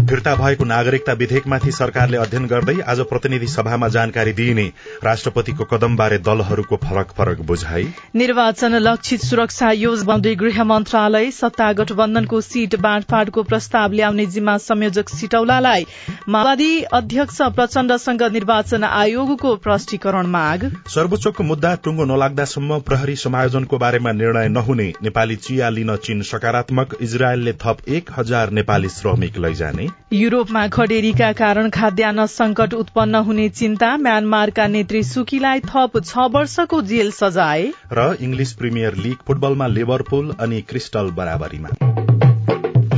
फिर्ता 0.08 0.34
भएको 0.34 0.64
नागरिकता 0.64 1.12
विधेयकमाथि 1.12 1.70
सरकारले 1.72 2.16
अध्ययन 2.16 2.46
गर्दै 2.46 2.74
आज 2.82 3.00
प्रतिनिधि 3.08 3.46
सभामा 3.46 3.88
जानकारी 3.88 4.32
दिइने 4.32 4.64
राष्ट्रपतिको 5.04 5.64
कदमबारे 5.64 6.18
दलहरूको 6.20 6.76
फरक 6.78 7.10
फरक 7.18 7.40
बुझाइ। 7.42 7.84
निर्वाचन 8.16 8.74
लक्षित 8.78 9.20
सुरक्षा 9.22 9.70
योजना 9.72 10.16
गृह 10.34 10.62
मन्त्रालय 10.64 11.30
सत्ता 11.30 11.72
गठबन्धनको 11.72 12.40
सीट 12.40 12.76
बाँडफाँडको 12.78 13.42
प्रस्ताव 13.42 13.92
ल्याउने 13.92 14.26
जिम्मा 14.28 14.56
संयोजक 14.60 15.08
सिटौलालाई 15.10 15.84
माओवादी 16.28 16.70
अध्यक्ष 16.92 17.42
प्रचण्डसँग 17.56 18.22
निर्वाचन 18.32 18.84
आयोगको 18.84 19.54
प्रष्टीकरण 19.58 20.26
माग। 20.28 20.66
सर्वोच्चको 20.88 21.44
मुद्दा 21.44 21.74
टुङ्गो 21.84 22.04
नलाग्दासम्म 22.06 22.78
प्रहरी 22.80 23.16
समायोजनको 23.18 23.78
बारेमा 23.78 24.12
निर्णय 24.14 24.48
नहुने 24.48 24.92
नेपाली 25.02 25.36
चिया 25.44 25.68
लिन 25.70 25.96
चीन 26.00 26.22
सकारात्मक 26.24 26.96
इजरायलले 27.02 27.52
थप 27.60 27.88
एक 27.90 28.10
हजार 28.16 28.50
नेपाली 28.52 28.88
श्रमिक 28.90 29.38
लैजाने। 29.38 29.88
युरोपमा 30.12 30.66
खडेरीका 30.72 31.30
कारण 31.32 31.68
खाद्यान्न 31.70 32.26
संकट 32.26 32.74
उत्पन्न 32.74 33.14
हुने 33.26 33.48
चिन्ता 33.60 33.96
म्यानमारका 33.96 34.66
नेत्री 34.66 35.02
सुकीलाई 35.04 35.60
थप 35.68 36.00
छ 36.04 36.28
वर्षको 36.36 36.82
जेल 36.92 37.10
सजाए 37.12 37.70
र 37.92 38.10
इङ्ग्लिस 38.20 38.52
प्रिमियर 38.62 39.00
लीग 39.06 39.26
फुटबलमा 39.26 39.66
लिभरपुल 39.78 40.36
अनि 40.40 40.62
क्रिस्टल 40.68 41.10
बराबरीमा। 41.20 42.07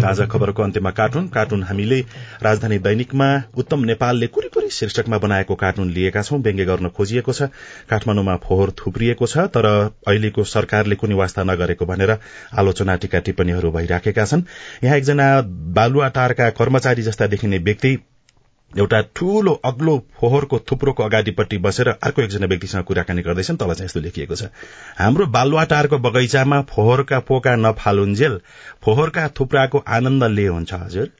ताजा 0.01 0.27
खबरको 0.27 0.63
अन्त्यमा 0.63 0.91
कार्टुन। 0.91 1.27
कार्टुन 1.29 1.63
हामीले 1.63 2.01
राजधानी 2.43 2.79
दैनिकमा 2.81 3.29
उत्तम 3.57 3.85
नेपालले 3.85 4.27
कुरी 4.29 4.49
कुरी 4.49 4.69
शीर्षकमा 4.71 5.19
बनाएको 5.19 5.55
कार्टुन 5.55 5.91
लिएका 5.91 6.23
छौं। 6.23 6.39
व्यङ्ग्य 6.41 6.65
गर्न 6.65 6.89
खोजिएको 6.97 7.33
छ 7.33 7.49
काठमाडौँमा 7.91 8.37
फोहोर 8.45 8.71
थुप्रिएको 8.79 9.27
छ 9.27 9.47
तर 9.55 9.67
अहिलेको 10.09 10.45
सरकारले 10.47 10.97
कुनै 10.97 11.15
वास्ता 11.15 11.43
नगरेको 11.45 11.87
भनेर 11.87 12.17
आलोचना 12.57 12.97
टीका 12.97 13.19
टिप्पणीहरू 13.21 13.71
भइराखेका 13.71 14.25
छन्। 14.25 14.43
यहाँ 14.85 14.97
एकजना 14.97 15.27
बालुवाटारका 15.77 16.51
कर्मचारी 16.59 17.03
जस्ता 17.03 17.27
देखिने 17.27 17.59
व्यक्ति 17.61 17.97
एउटा 18.79 19.01
ठूलो 19.17 19.53
अग्लो 19.65 19.97
फोहोरको 20.21 20.59
थुप्रोको 20.59 21.03
अगाडिपट्टि 21.03 21.59
बसेर 21.59 21.89
अर्को 21.89 22.23
एकजना 22.23 22.47
व्यक्तिसँग 22.47 22.85
कुराकानी 22.85 23.23
गर्दैछन्। 23.23 23.57
तल 23.57 23.73
चाहिँ 23.75 23.85
यस्तो 23.85 24.01
लेखिएको 24.01 24.35
छ। 24.35 24.43
हाम्रो 24.99 25.27
बालुवाटारको 25.27 25.99
बगैँचामा 25.99 26.61
फोहोरका 26.71 27.19
पोका 27.21 27.57
नफालुन्जेल 27.57 28.41
फोहोरका 28.85 29.29
थुप्राको 29.29 29.85
आनन्द 29.89 30.25
ले 30.25 30.47
हुन्छ 30.47 30.73
हजुर। 30.73 31.11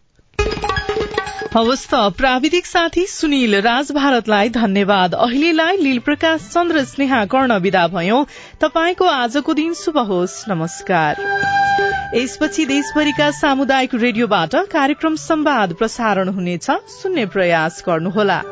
हवस् 1.55 1.87
त 1.91 1.95
प्राविधिक 1.95 2.67
साथी 2.67 3.07
सुनिल 3.07 3.55
राज 3.61 3.93
भारतलाई 3.93 4.49
धन्यवाद। 4.49 5.15
अहिलेलाई 5.15 5.77
लील 5.77 5.99
प्रकाश 5.99 6.41
चन्द्र 6.41 6.85
स्नेहा 6.85 7.25
कर्ण 7.25 7.59
विदा 7.59 7.87
भयो। 7.89 8.27
तपाईँको 8.61 9.05
आजको 9.05 9.55
दिन 9.55 9.75
शुभ 9.75 9.99
होस्। 9.99 10.45
नमस्कार। 10.49 11.60
यसपछि 12.15 12.65
देशभरिका 12.67 13.31
सामुदायिक 13.31 13.95
रेडियोबाट 13.95 14.55
कार्यक्रम 14.55 15.17
संवाद 15.17 15.73
प्रसारण 15.73 16.29
हुनेछ। 16.29 16.67
सुन्ने 16.71 17.27
प्रयास 17.27 17.83
गर्नुहोला। 17.87 18.43